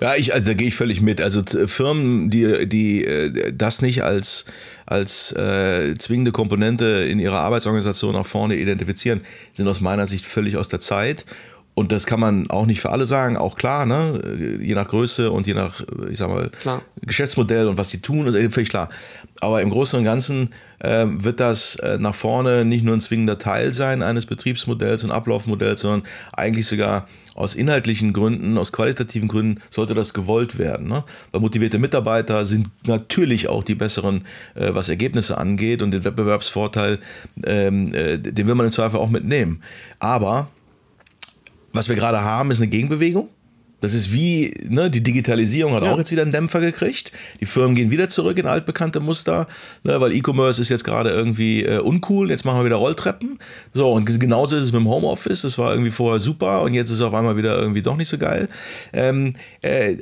Ja, 0.02 0.16
ich, 0.16 0.34
also 0.34 0.48
da 0.48 0.54
gehe 0.54 0.68
ich 0.68 0.76
völlig 0.76 1.02
mit. 1.02 1.22
Also 1.22 1.42
Firmen, 1.68 2.30
die, 2.30 2.68
die 2.68 3.06
äh, 3.06 3.54
das 3.54 3.82
nicht 3.82 4.04
als, 4.04 4.46
als 4.86 5.32
äh, 5.32 5.96
zwingende 5.98 6.34
Komponente 6.34 6.86
in 6.86 7.20
ihrer 7.20 7.40
Arbeitsorganisation 7.40 8.14
nach 8.14 8.26
vorne 8.26 8.58
identifizieren, 8.58 9.22
sind 9.54 9.68
aus 9.70 9.80
meiner 9.80 10.06
Sicht 10.06 10.26
völlig 10.26 10.58
aus 10.58 10.68
der 10.68 10.82
Zeit. 10.82 11.26
Und 11.76 11.92
das 11.92 12.06
kann 12.06 12.22
man 12.22 12.50
auch 12.50 12.66
nicht 12.66 12.80
für 12.80 12.90
alle 12.90 13.06
sagen, 13.06 13.36
auch 13.36 13.56
klar, 13.56 13.86
ne? 13.86 14.60
je 14.62 14.74
nach 14.76 14.88
Größe 14.88 15.30
und 15.30 15.46
je 15.46 15.54
nach, 15.54 15.82
ich 16.10 16.18
sag 16.18 16.30
mal, 16.30 16.50
klar. 16.62 16.82
Geschäftsmodell 17.02 17.68
und 17.68 17.78
was 17.78 17.90
sie 17.90 18.00
tun, 18.00 18.26
ist 18.28 18.54
völlig 18.54 18.70
klar. 18.70 18.88
Aber 19.42 19.62
im 19.62 19.70
Großen 19.70 20.00
und 20.00 20.06
Ganzen 20.06 20.52
äh, 20.80 21.06
wird 21.06 21.42
das 21.42 21.76
äh, 21.76 21.98
nach 21.98 22.16
vorne 22.16 22.64
nicht 22.64 22.86
nur 22.86 22.96
ein 22.96 23.02
zwingender 23.02 23.38
Teil 23.38 23.74
sein 23.74 24.02
eines 24.02 24.26
Betriebsmodells 24.26 25.04
und 25.04 25.12
Ablaufmodells, 25.12 25.82
sondern 25.82 26.04
eigentlich 26.32 26.66
sogar 26.68 27.08
aus 27.36 27.54
inhaltlichen 27.54 28.14
Gründen, 28.14 28.58
aus 28.58 28.72
qualitativen 28.72 29.28
Gründen 29.28 29.62
sollte 29.70 29.94
das 29.94 30.14
gewollt 30.14 30.58
werden. 30.58 30.88
Ne? 30.88 31.04
Weil 31.32 31.42
motivierte 31.42 31.78
Mitarbeiter 31.78 32.46
sind 32.46 32.70
natürlich 32.88 33.50
auch 33.50 33.64
die 33.64 33.76
besseren, 33.76 34.26
äh, 34.56 34.74
was 34.74 34.88
Ergebnisse 34.88 35.38
angeht 35.38 35.82
und 35.82 35.92
den 35.92 36.06
Wettbewerbsvorteil, 36.06 37.00
ähm, 37.44 37.94
äh, 37.94 38.18
den 38.18 38.48
will 38.48 38.56
man 38.56 38.68
im 38.68 38.72
Zweifel 38.72 38.98
auch 38.98 39.10
mitnehmen. 39.10 39.62
Aber 40.00 40.48
was 41.76 41.90
wir 41.90 41.96
gerade 41.96 42.22
haben, 42.22 42.52
ist 42.52 42.60
eine 42.60 42.68
Gegenbewegung. 42.68 43.30
Das 43.82 43.94
ist 43.94 44.14
wie, 44.14 44.52
ne, 44.68 44.90
die 44.90 45.04
Digitalisierung 45.04 45.74
hat 45.74 45.84
ja. 45.84 45.92
auch 45.92 45.98
jetzt 45.98 46.12
wieder 46.12 46.24
einen 46.24 46.32
Dämpfer 46.32 46.60
gekriegt. 46.60 47.12
Die 47.40 47.46
Firmen 47.46 47.76
gehen 47.76 47.92
wieder 47.92 48.10
zurück 48.10 48.38
in 48.38 48.48
altbekannte 48.48 49.00
Muster, 49.00 49.48
ne, 49.84 50.00
weil 50.00 50.14
E-Commerce 50.14 50.60
ist 50.62 50.70
jetzt 50.70 50.86
gerade 50.86 51.12
irgendwie 51.12 51.64
äh, 51.64 51.80
uncool. 51.80 52.32
Jetzt 52.32 52.46
machen 52.46 52.60
wir 52.60 52.66
wieder 52.66 52.78
Rolltreppen. 52.78 53.38
So, 53.74 53.92
und 53.92 54.06
genauso 54.20 54.56
ist 54.56 54.64
es 54.64 54.72
mit 54.72 54.82
dem 54.82 54.88
Homeoffice. 54.88 55.42
Das 55.42 55.58
war 55.58 55.72
irgendwie 55.72 55.92
vorher 55.92 56.20
super 56.20 56.62
und 56.64 56.74
jetzt 56.74 56.90
ist 56.90 56.96
es 56.96 57.02
auf 57.02 57.14
einmal 57.14 57.38
wieder 57.38 57.60
irgendwie 57.60 57.82
doch 57.82 57.98
nicht 57.98 58.10
so 58.10 58.18
geil. 58.18 58.48
Ähm, 58.94 59.36
äh, 59.62 59.98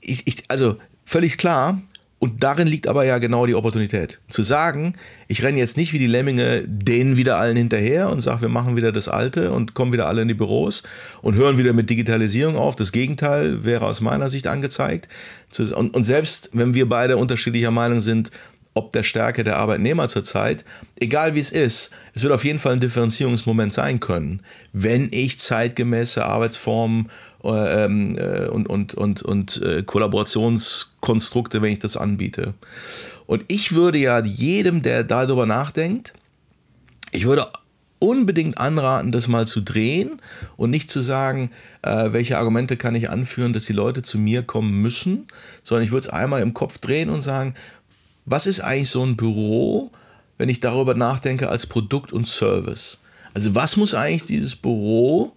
ich, 0.00 0.26
ich, 0.26 0.44
also 0.48 0.76
völlig 1.04 1.36
klar, 1.36 1.80
Und 2.18 2.42
darin 2.42 2.66
liegt 2.66 2.88
aber 2.88 3.04
ja 3.04 3.18
genau 3.18 3.44
die 3.44 3.54
Opportunität. 3.54 4.20
Zu 4.28 4.42
sagen, 4.42 4.94
ich 5.28 5.42
renne 5.42 5.58
jetzt 5.58 5.76
nicht 5.76 5.92
wie 5.92 5.98
die 5.98 6.06
Lemminge 6.06 6.62
denen 6.66 7.18
wieder 7.18 7.36
allen 7.36 7.58
hinterher 7.58 8.08
und 8.08 8.20
sage, 8.20 8.42
wir 8.42 8.48
machen 8.48 8.74
wieder 8.74 8.90
das 8.90 9.08
Alte 9.08 9.52
und 9.52 9.74
kommen 9.74 9.92
wieder 9.92 10.06
alle 10.06 10.22
in 10.22 10.28
die 10.28 10.34
Büros 10.34 10.82
und 11.20 11.34
hören 11.34 11.58
wieder 11.58 11.74
mit 11.74 11.90
Digitalisierung 11.90 12.56
auf. 12.56 12.74
Das 12.74 12.90
Gegenteil 12.90 13.64
wäre 13.64 13.84
aus 13.84 14.00
meiner 14.00 14.30
Sicht 14.30 14.46
angezeigt. 14.46 15.08
Und, 15.74 16.04
selbst 16.04 16.50
wenn 16.54 16.72
wir 16.72 16.88
beide 16.88 17.18
unterschiedlicher 17.18 17.70
Meinung 17.70 18.00
sind, 18.00 18.30
ob 18.72 18.92
der 18.92 19.02
Stärke 19.02 19.44
der 19.44 19.58
Arbeitnehmer 19.58 20.08
zurzeit, 20.08 20.64
egal 20.98 21.34
wie 21.34 21.40
es 21.40 21.50
ist, 21.50 21.90
es 22.14 22.22
wird 22.22 22.32
auf 22.32 22.44
jeden 22.44 22.58
Fall 22.58 22.74
ein 22.74 22.80
Differenzierungsmoment 22.80 23.74
sein 23.74 24.00
können, 24.00 24.40
wenn 24.72 25.08
ich 25.12 25.38
zeitgemäße 25.38 26.24
Arbeitsformen 26.24 27.10
und, 27.46 28.66
und, 28.66 28.94
und, 28.94 29.22
und 29.22 29.62
äh, 29.62 29.82
Kollaborationskonstrukte, 29.82 31.62
wenn 31.62 31.72
ich 31.72 31.78
das 31.78 31.96
anbiete. 31.96 32.54
Und 33.26 33.44
ich 33.48 33.72
würde 33.72 33.98
ja 33.98 34.20
jedem, 34.20 34.82
der 34.82 35.04
darüber 35.04 35.46
nachdenkt, 35.46 36.12
ich 37.12 37.26
würde 37.26 37.46
unbedingt 37.98 38.58
anraten, 38.58 39.12
das 39.12 39.28
mal 39.28 39.46
zu 39.46 39.60
drehen 39.60 40.20
und 40.56 40.70
nicht 40.70 40.90
zu 40.90 41.00
sagen, 41.00 41.50
äh, 41.82 42.12
welche 42.12 42.38
Argumente 42.38 42.76
kann 42.76 42.94
ich 42.94 43.10
anführen, 43.10 43.52
dass 43.52 43.64
die 43.64 43.72
Leute 43.72 44.02
zu 44.02 44.18
mir 44.18 44.42
kommen 44.42 44.82
müssen, 44.82 45.26
sondern 45.64 45.84
ich 45.84 45.92
würde 45.92 46.06
es 46.06 46.12
einmal 46.12 46.42
im 46.42 46.52
Kopf 46.52 46.78
drehen 46.78 47.08
und 47.08 47.20
sagen, 47.20 47.54
was 48.24 48.46
ist 48.46 48.60
eigentlich 48.60 48.90
so 48.90 49.02
ein 49.04 49.16
Büro, 49.16 49.90
wenn 50.36 50.48
ich 50.48 50.60
darüber 50.60 50.94
nachdenke 50.94 51.48
als 51.48 51.66
Produkt 51.66 52.12
und 52.12 52.26
Service? 52.26 53.00
Also 53.34 53.54
was 53.54 53.76
muss 53.76 53.94
eigentlich 53.94 54.24
dieses 54.24 54.56
Büro 54.56 55.32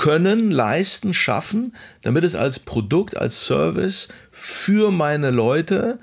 können, 0.00 0.50
leisten, 0.50 1.12
schaffen, 1.12 1.74
damit 2.00 2.24
es 2.24 2.34
als 2.34 2.58
Produkt, 2.58 3.18
als 3.18 3.44
Service 3.44 4.08
für 4.32 4.90
meine 4.90 5.28
Leute 5.28 5.98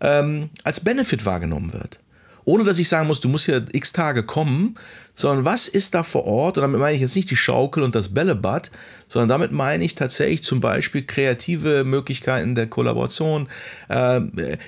ähm, 0.00 0.50
als 0.62 0.78
Benefit 0.78 1.26
wahrgenommen 1.26 1.72
wird? 1.72 1.98
ohne 2.44 2.64
dass 2.64 2.78
ich 2.80 2.88
sagen 2.88 3.06
muss, 3.06 3.20
du 3.20 3.28
musst 3.28 3.46
ja 3.46 3.60
x 3.70 3.92
Tage 3.92 4.24
kommen, 4.24 4.74
sondern 5.14 5.44
was 5.44 5.68
ist 5.68 5.94
da 5.94 6.02
vor 6.02 6.24
Ort? 6.24 6.58
Und 6.58 6.62
damit 6.62 6.80
meine 6.80 6.96
ich 6.96 7.00
jetzt 7.00 7.14
nicht 7.14 7.30
die 7.30 7.36
Schaukel 7.36 7.84
und 7.84 7.94
das 7.94 8.12
Bällebad, 8.12 8.72
sondern 9.06 9.28
damit 9.28 9.52
meine 9.52 9.84
ich 9.84 9.94
tatsächlich 9.94 10.42
zum 10.42 10.60
Beispiel 10.60 11.06
kreative 11.06 11.84
Möglichkeiten 11.84 12.56
der 12.56 12.66
Kollaboration, 12.66 13.48
äh, 13.88 14.20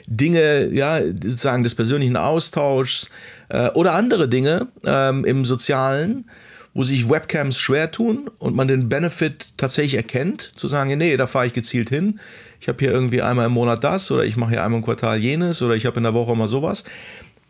Dinge, 0.07 0.69
ja, 0.73 1.01
sozusagen 1.05 1.65
des 1.65 1.75
persönlichen 1.75 2.17
Austauschs 2.17 3.11
äh, 3.49 3.71
oder 3.71 3.95
andere 3.95 4.29
Dinge 4.29 4.69
äh, 4.87 5.09
im 5.09 5.45
Sozialen, 5.45 6.27
wo 6.75 6.83
sich 6.83 7.09
Webcams 7.09 7.59
schwer 7.59 7.93
tun 7.93 8.29
und 8.39 8.57
man 8.57 8.67
den 8.67 8.89
Benefit 8.89 9.49
tatsächlich 9.57 9.95
erkennt, 9.95 10.51
zu 10.57 10.67
sagen, 10.67 10.99
nee, 10.99 11.17
da 11.17 11.29
fahre 11.29 11.47
ich 11.47 11.53
gezielt 11.53 11.89
hin. 11.89 12.19
Ich 12.61 12.69
habe 12.69 12.79
hier 12.81 12.91
irgendwie 12.91 13.23
einmal 13.23 13.47
im 13.47 13.53
Monat 13.53 13.85
das 13.85 14.11
oder 14.11 14.25
ich 14.25 14.37
mache 14.37 14.51
hier 14.51 14.65
einmal 14.65 14.81
im 14.81 14.85
Quartal 14.85 15.19
jenes 15.19 15.63
oder 15.63 15.77
ich 15.77 15.87
habe 15.87 15.99
in 15.99 16.03
der 16.03 16.15
Woche 16.15 16.35
mal 16.35 16.49
sowas. 16.49 16.85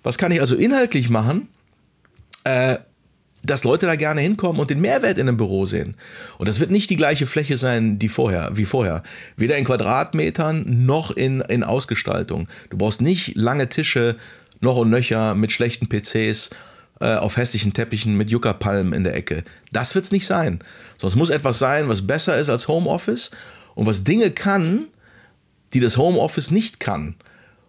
Was 0.03 0.19
kann 0.19 0.31
ich 0.31 0.41
also 0.41 0.55
inhaltlich 0.55 1.09
machen, 1.09 1.49
äh, 2.45 2.77
dass 3.43 3.65
Leute 3.65 3.87
da 3.87 3.97
gerne 3.97 4.21
hinkommen 4.21 4.61
und 4.61 4.69
den 4.69 4.81
Mehrwert 4.81 5.17
in 5.17 5.27
einem 5.27 5.39
Büro 5.39 5.65
sehen? 5.65 5.97
Und 6.37 6.47
das 6.47 6.61
wird 6.61 6.71
nicht 6.71 6.91
die 6.91 6.97
gleiche 6.97 7.27
Fläche 7.27 7.57
sein 7.57 7.99
die 7.99 8.11
vorher, 8.11 8.51
wie 8.55 8.67
vorher. 8.67 9.03
Weder 9.37 9.57
in 9.57 9.65
Quadratmetern 9.65 10.85
noch 10.85 11.11
in, 11.11 11.41
in 11.41 11.65
Ausgestaltung. 11.65 12.47
Du 12.69 12.77
brauchst 12.77 13.01
nicht 13.01 13.37
lange 13.37 13.71
Tische, 13.71 14.17
noch 14.61 14.77
und 14.77 14.91
nöcher 14.91 15.35
mit 15.35 15.53
schlechten 15.53 15.89
PCs 15.89 16.51
äh, 17.01 17.15
auf 17.15 17.37
hässlichen 17.37 17.73
Teppichen 17.73 18.17
mit 18.17 18.31
Juckerpalmen 18.31 18.93
in 18.93 19.05
der 19.05 19.15
Ecke. 19.15 19.45
Das 19.73 19.95
wird 19.95 20.05
es 20.05 20.13
nicht 20.13 20.27
sein. 20.27 20.61
Sondern 20.99 21.09
es 21.09 21.17
muss 21.17 21.31
etwas 21.31 21.59
sein, 21.59 21.89
was 21.89 22.07
besser 22.07 22.39
ist 22.39 22.49
als 22.49 22.69
Homeoffice 22.69 23.31
und 23.75 23.87
was 23.87 24.05
Dinge 24.05 24.31
kann, 24.31 24.87
die 25.73 25.81
das 25.81 25.97
Homeoffice 25.97 26.51
nicht 26.51 26.81
kann. 26.81 27.17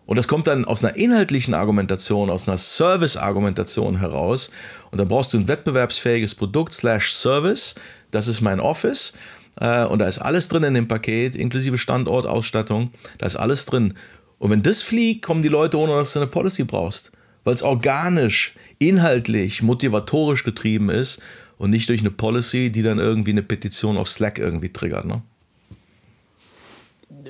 Und 0.05 0.17
das 0.17 0.27
kommt 0.27 0.45
dann 0.45 0.65
aus 0.65 0.83
einer 0.83 0.95
inhaltlichen 0.95 1.55
Argumentation, 1.55 2.29
aus 2.29 2.47
einer 2.47 2.57
Service-Argumentation 2.57 3.99
heraus. 3.99 4.51
Und 4.91 4.99
dann 4.99 5.07
brauchst 5.07 5.33
du 5.33 5.39
ein 5.39 5.47
wettbewerbsfähiges 5.47 6.35
Produkt 6.35 6.73
slash 6.73 7.13
Service. 7.13 7.75
Das 8.11 8.27
ist 8.27 8.41
mein 8.41 8.59
Office. 8.59 9.13
Äh, 9.59 9.85
und 9.85 9.99
da 9.99 10.07
ist 10.07 10.19
alles 10.19 10.47
drin 10.47 10.63
in 10.63 10.75
dem 10.75 10.87
Paket, 10.87 11.35
inklusive 11.35 11.79
Standort, 11.79 12.27
Ausstattung. 12.27 12.91
Da 13.17 13.25
ist 13.25 13.35
alles 13.35 13.65
drin. 13.65 13.95
Und 14.37 14.51
wenn 14.51 14.61
das 14.61 14.83
fliegt, 14.83 15.25
kommen 15.25 15.41
die 15.41 15.49
Leute, 15.49 15.79
ohne 15.79 15.93
dass 15.93 16.13
du 16.13 16.19
eine 16.19 16.27
Policy 16.27 16.65
brauchst. 16.65 17.11
Weil 17.45 17.53
es 17.53 17.63
organisch, 17.63 18.55
inhaltlich, 18.77 19.61
motivatorisch 19.61 20.43
getrieben 20.43 20.89
ist 20.89 21.21
und 21.57 21.69
nicht 21.69 21.87
durch 21.87 22.01
eine 22.01 22.11
Policy, 22.11 22.69
die 22.71 22.81
dann 22.83 22.99
irgendwie 22.99 23.31
eine 23.31 23.43
Petition 23.43 23.95
auf 23.95 24.09
Slack 24.09 24.37
irgendwie 24.37 24.73
triggert. 24.73 25.05
Ne? 25.05 25.21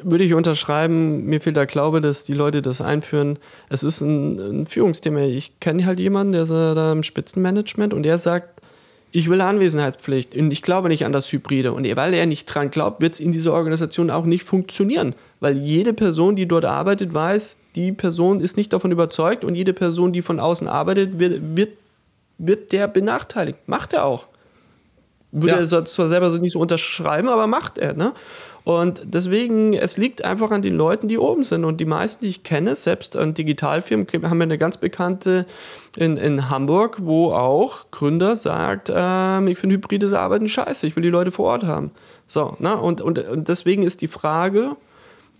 würde 0.03 0.23
ich 0.23 0.33
unterschreiben, 0.33 1.25
mir 1.25 1.41
fehlt 1.41 1.57
der 1.57 1.65
Glaube, 1.65 2.01
dass 2.01 2.23
die 2.23 2.33
Leute 2.33 2.61
das 2.61 2.81
einführen. 2.81 3.39
Es 3.69 3.83
ist 3.83 4.01
ein, 4.01 4.39
ein 4.39 4.65
Führungsthema. 4.65 5.21
Ich 5.21 5.59
kenne 5.59 5.85
halt 5.85 5.99
jemanden, 5.99 6.33
der 6.33 6.43
ist 6.43 6.51
da 6.51 6.91
im 6.91 7.03
Spitzenmanagement 7.03 7.93
und 7.93 8.03
der 8.03 8.17
sagt, 8.17 8.61
ich 9.11 9.29
will 9.29 9.39
Anwesenheitspflicht 9.39 10.35
und 10.35 10.51
ich 10.51 10.61
glaube 10.61 10.89
nicht 10.89 11.05
an 11.05 11.13
das 11.13 11.31
Hybride. 11.31 11.71
Und 11.71 11.85
weil 11.95 12.13
er 12.13 12.25
nicht 12.25 12.45
dran 12.45 12.69
glaubt, 12.69 13.01
wird 13.01 13.13
es 13.13 13.19
in 13.19 13.31
dieser 13.31 13.53
Organisation 13.53 14.11
auch 14.11 14.25
nicht 14.25 14.43
funktionieren. 14.43 15.15
Weil 15.39 15.57
jede 15.57 15.93
Person, 15.93 16.35
die 16.35 16.47
dort 16.47 16.65
arbeitet, 16.65 17.13
weiß, 17.13 17.57
die 17.75 17.91
Person 17.91 18.39
ist 18.39 18.57
nicht 18.57 18.73
davon 18.73 18.91
überzeugt 18.91 19.43
und 19.43 19.55
jede 19.55 19.73
Person, 19.73 20.13
die 20.13 20.21
von 20.21 20.39
außen 20.39 20.67
arbeitet, 20.67 21.19
wird, 21.19 21.57
wird, 21.57 21.77
wird 22.37 22.71
der 22.71 22.87
benachteiligt. 22.87 23.59
Macht 23.67 23.93
er 23.93 24.05
auch. 24.05 24.27
Würde 25.31 25.63
ja. 25.63 25.77
er 25.77 25.85
zwar 25.85 26.07
selber 26.07 26.29
nicht 26.39 26.53
so 26.53 26.59
unterschreiben, 26.59 27.27
aber 27.27 27.45
macht 27.45 27.77
er. 27.77 27.93
Ne? 27.93 28.13
Und 28.63 29.01
deswegen, 29.03 29.73
es 29.73 29.97
liegt 29.97 30.23
einfach 30.23 30.49
an 30.49 30.61
den 30.61 30.75
Leuten, 30.75 31.07
die 31.07 31.17
oben 31.17 31.43
sind. 31.43 31.65
Und 31.65 31.77
die 31.81 31.85
meisten, 31.85 32.23
die 32.23 32.31
ich 32.31 32.43
kenne, 32.43 32.75
selbst 32.75 33.15
an 33.17 33.33
Digitalfirmen, 33.33 34.07
haben 34.23 34.37
wir 34.37 34.43
eine 34.43 34.57
ganz 34.57 34.77
bekannte 34.77 35.45
in, 35.97 36.17
in 36.17 36.49
Hamburg, 36.49 36.97
wo 37.01 37.31
auch 37.31 37.91
Gründer 37.91 38.35
sagt, 38.35 38.91
ähm, 38.93 39.47
ich 39.47 39.59
finde 39.59 39.75
hybrides 39.75 40.13
Arbeiten 40.13 40.47
scheiße, 40.47 40.87
ich 40.87 40.95
will 40.95 41.03
die 41.03 41.09
Leute 41.09 41.31
vor 41.31 41.45
Ort 41.45 41.65
haben. 41.65 41.91
So, 42.27 42.55
ne? 42.59 42.75
und, 42.75 43.01
und, 43.01 43.19
und 43.19 43.47
deswegen 43.49 43.83
ist 43.83 44.01
die 44.01 44.07
Frage, 44.07 44.77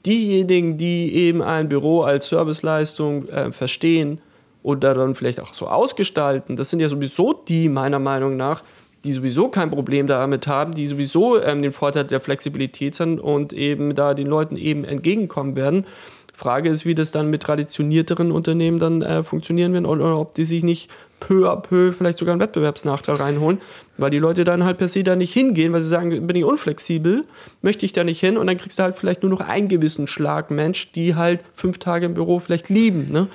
diejenigen, 0.06 0.78
die 0.78 1.14
eben 1.14 1.42
ein 1.42 1.70
Büro 1.70 2.02
als 2.02 2.28
Serviceleistung 2.28 3.28
äh, 3.28 3.52
verstehen 3.52 4.22
oder 4.64 4.94
dann 4.94 5.16
vielleicht 5.16 5.40
auch 5.40 5.54
so 5.54 5.68
ausgestalten, 5.68 6.56
das 6.56 6.70
sind 6.70 6.80
ja 6.80 6.90
sowieso 6.90 7.34
die 7.34 7.70
meiner 7.70 8.00
Meinung 8.00 8.38
nach, 8.38 8.64
die 9.04 9.14
sowieso 9.14 9.50
kein 9.50 9.70
Problem 9.70 10.08
damit 10.08 10.48
haben, 10.48 10.72
die 10.72 10.88
sowieso 10.88 11.42
ähm, 11.42 11.62
den 11.62 11.72
Vorteil 11.72 12.06
der 12.06 12.20
Flexibilität 12.20 12.96
sind 12.96 13.20
und 13.20 13.54
eben 13.54 13.94
da 13.94 14.14
den 14.14 14.28
Leuten 14.28 14.58
eben 14.58 14.84
entgegenkommen 14.84 15.56
werden. 15.56 15.86
Frage 16.34 16.70
ist, 16.70 16.86
wie 16.86 16.96
das 16.96 17.12
dann 17.12 17.30
mit 17.30 17.44
traditionierteren 17.44 18.32
Unternehmen 18.32 18.80
dann 18.80 19.02
äh, 19.02 19.24
funktionieren 19.24 19.74
wird 19.74 19.86
oder 19.86 20.20
ob 20.20 20.36
die 20.36 20.44
sich 20.44 20.64
nicht 20.64 20.92
peu 21.20 21.50
à 21.50 21.56
peu 21.56 21.92
vielleicht 21.92 22.20
sogar 22.20 22.34
einen 22.34 22.42
Wettbewerbsnachteil 22.42 23.16
reinholen, 23.16 23.60
weil 23.98 24.12
die 24.12 24.20
Leute 24.20 24.44
dann 24.44 24.64
halt 24.64 24.78
per 24.78 24.88
se 24.88 25.04
da 25.04 25.16
nicht 25.16 25.34
hingehen, 25.34 25.74
weil 25.74 25.82
sie 25.82 25.88
sagen, 25.88 26.28
bin 26.28 26.36
ich 26.36 26.44
unflexibel, 26.44 27.26
möchte 27.62 27.86
ich 27.86 27.94
da 27.94 28.04
nicht 28.04 28.20
hin 28.20 28.38
und 28.38 28.48
dann 28.48 28.58
kriegst 28.58 28.80
du 28.80 28.84
halt 28.84 28.98
vielleicht 28.98 29.24
nur 29.24 29.32
noch 29.32 29.42
einen 29.42 29.68
gewissen 29.68 30.08
Schlag 30.08 30.52
Mensch, 30.52 30.92
die 30.92 31.16
halt 31.16 31.42
fünf 31.54 31.78
Tage 31.80 32.06
im 32.06 32.14
Büro 32.14 32.40
vielleicht 32.40 32.70
lieben. 32.70 33.12
Ne? 33.12 33.28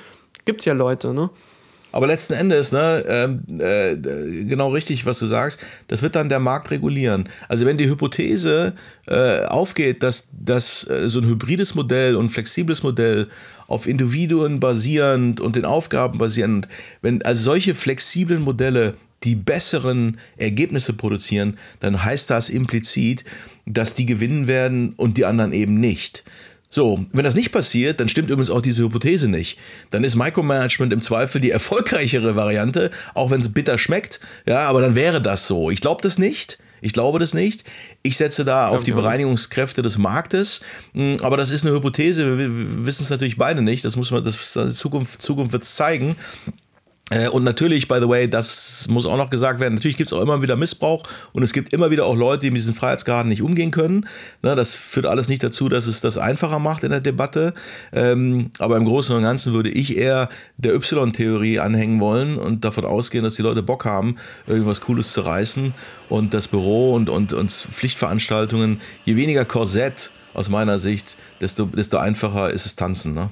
Gibt 0.44 0.60
es 0.60 0.66
ja 0.66 0.72
Leute, 0.72 1.14
ne? 1.14 1.30
Aber 1.92 2.06
letzten 2.06 2.34
Endes, 2.34 2.72
ne, 2.72 3.04
ähm, 3.06 3.42
äh, 3.60 3.96
genau 4.44 4.70
richtig, 4.70 5.06
was 5.06 5.18
du 5.18 5.26
sagst, 5.26 5.60
das 5.88 6.02
wird 6.02 6.14
dann 6.14 6.28
der 6.28 6.38
Markt 6.38 6.70
regulieren. 6.70 7.28
Also 7.48 7.66
wenn 7.66 7.78
die 7.78 7.88
Hypothese 7.88 8.74
äh, 9.06 9.44
aufgeht, 9.44 10.02
dass, 10.02 10.28
dass 10.32 10.88
äh, 10.88 11.08
so 11.08 11.20
ein 11.20 11.26
hybrides 11.26 11.74
Modell 11.74 12.16
und 12.16 12.30
flexibles 12.30 12.82
Modell 12.82 13.28
auf 13.66 13.86
Individuen 13.86 14.60
basierend 14.60 15.40
und 15.40 15.56
den 15.56 15.64
Aufgaben 15.64 16.18
basierend, 16.18 16.68
wenn 17.02 17.22
also 17.22 17.42
solche 17.42 17.74
flexiblen 17.74 18.42
Modelle 18.42 18.94
die 19.22 19.34
besseren 19.34 20.18
Ergebnisse 20.36 20.92
produzieren, 20.92 21.58
dann 21.80 22.02
heißt 22.02 22.30
das 22.30 22.48
implizit, 22.48 23.24
dass 23.66 23.94
die 23.94 24.06
gewinnen 24.06 24.46
werden 24.46 24.94
und 24.96 25.18
die 25.18 25.24
anderen 25.24 25.52
eben 25.52 25.78
nicht. 25.78 26.24
So, 26.72 27.04
wenn 27.12 27.24
das 27.24 27.34
nicht 27.34 27.50
passiert, 27.50 27.98
dann 27.98 28.08
stimmt 28.08 28.30
übrigens 28.30 28.48
auch 28.48 28.62
diese 28.62 28.84
Hypothese 28.84 29.28
nicht. 29.28 29.58
Dann 29.90 30.04
ist 30.04 30.14
Micromanagement 30.14 30.92
im 30.92 31.00
Zweifel 31.00 31.40
die 31.40 31.50
erfolgreichere 31.50 32.36
Variante, 32.36 32.90
auch 33.14 33.30
wenn 33.32 33.40
es 33.40 33.52
bitter 33.52 33.76
schmeckt. 33.76 34.20
Ja, 34.46 34.60
aber 34.60 34.80
dann 34.80 34.94
wäre 34.94 35.20
das 35.20 35.48
so. 35.48 35.70
Ich 35.70 35.80
glaube 35.80 36.00
das 36.02 36.18
nicht. 36.18 36.58
Ich 36.80 36.92
glaube 36.92 37.18
das 37.18 37.34
nicht. 37.34 37.64
Ich 38.02 38.16
setze 38.16 38.44
da 38.44 38.68
auf 38.68 38.84
die 38.84 38.92
Bereinigungskräfte 38.92 39.82
des 39.82 39.98
Marktes. 39.98 40.62
Hm, 40.94 41.18
aber 41.20 41.36
das 41.36 41.50
ist 41.50 41.66
eine 41.66 41.74
Hypothese. 41.74 42.38
Wir 42.38 42.86
wissen 42.86 43.02
es 43.02 43.10
natürlich 43.10 43.36
beide 43.36 43.62
nicht. 43.62 43.84
Das 43.84 43.96
muss 43.96 44.10
man, 44.12 44.24
das 44.24 44.54
Zukunft, 44.74 45.20
Zukunft 45.20 45.52
wird 45.52 45.64
es 45.64 45.74
zeigen. 45.74 46.16
Äh, 47.10 47.28
und 47.28 47.44
natürlich, 47.44 47.88
by 47.88 47.98
the 48.00 48.08
way, 48.08 48.28
das 48.28 48.86
muss 48.88 49.04
auch 49.04 49.16
noch 49.16 49.30
gesagt 49.30 49.60
werden, 49.60 49.74
natürlich 49.74 49.96
gibt 49.96 50.08
es 50.08 50.12
auch 50.12 50.22
immer 50.22 50.42
wieder 50.42 50.56
Missbrauch 50.56 51.02
und 51.32 51.42
es 51.42 51.52
gibt 51.52 51.72
immer 51.72 51.90
wieder 51.90 52.06
auch 52.06 52.16
Leute, 52.16 52.42
die 52.42 52.50
mit 52.50 52.60
diesen 52.60 52.74
Freiheitsgraden 52.74 53.28
nicht 53.28 53.42
umgehen 53.42 53.72
können. 53.72 54.06
Ne, 54.42 54.54
das 54.54 54.74
führt 54.74 55.06
alles 55.06 55.28
nicht 55.28 55.42
dazu, 55.42 55.68
dass 55.68 55.86
es 55.86 56.00
das 56.00 56.16
einfacher 56.16 56.58
macht 56.58 56.84
in 56.84 56.90
der 56.90 57.00
Debatte. 57.00 57.52
Ähm, 57.92 58.50
aber 58.58 58.76
im 58.76 58.84
Großen 58.84 59.14
und 59.14 59.22
Ganzen 59.22 59.52
würde 59.52 59.70
ich 59.70 59.96
eher 59.96 60.28
der 60.56 60.74
Y-Theorie 60.74 61.58
anhängen 61.58 62.00
wollen 62.00 62.38
und 62.38 62.64
davon 62.64 62.84
ausgehen, 62.84 63.24
dass 63.24 63.34
die 63.34 63.42
Leute 63.42 63.62
Bock 63.62 63.84
haben, 63.84 64.16
irgendwas 64.46 64.80
Cooles 64.80 65.12
zu 65.12 65.22
reißen 65.22 65.74
und 66.08 66.32
das 66.32 66.48
Büro 66.48 66.94
und, 66.94 67.08
und, 67.08 67.32
und 67.32 67.50
Pflichtveranstaltungen, 67.50 68.80
je 69.04 69.16
weniger 69.16 69.44
Korsett 69.44 70.10
aus 70.32 70.48
meiner 70.48 70.78
Sicht, 70.78 71.16
desto, 71.40 71.64
desto 71.64 71.96
einfacher 71.96 72.50
ist 72.50 72.66
es 72.66 72.76
tanzen. 72.76 73.14
Ne? 73.14 73.30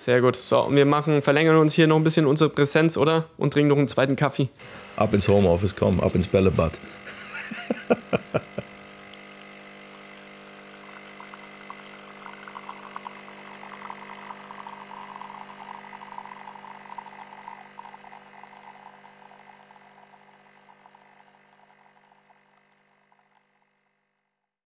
Sehr 0.00 0.22
gut. 0.22 0.34
So, 0.34 0.62
und 0.62 0.76
wir 0.76 0.86
machen, 0.86 1.20
verlängern 1.20 1.56
uns 1.56 1.74
hier 1.74 1.86
noch 1.86 1.96
ein 1.96 2.04
bisschen 2.04 2.24
unsere 2.24 2.48
Präsenz, 2.48 2.96
oder? 2.96 3.26
Und 3.36 3.52
trinken 3.52 3.68
noch 3.68 3.76
einen 3.76 3.86
zweiten 3.86 4.16
Kaffee. 4.16 4.48
Ab 4.96 5.12
ins 5.12 5.28
Homeoffice, 5.28 5.76
komm, 5.76 6.00
ab 6.00 6.14
ins 6.14 6.26
Bällebad. 6.26 6.72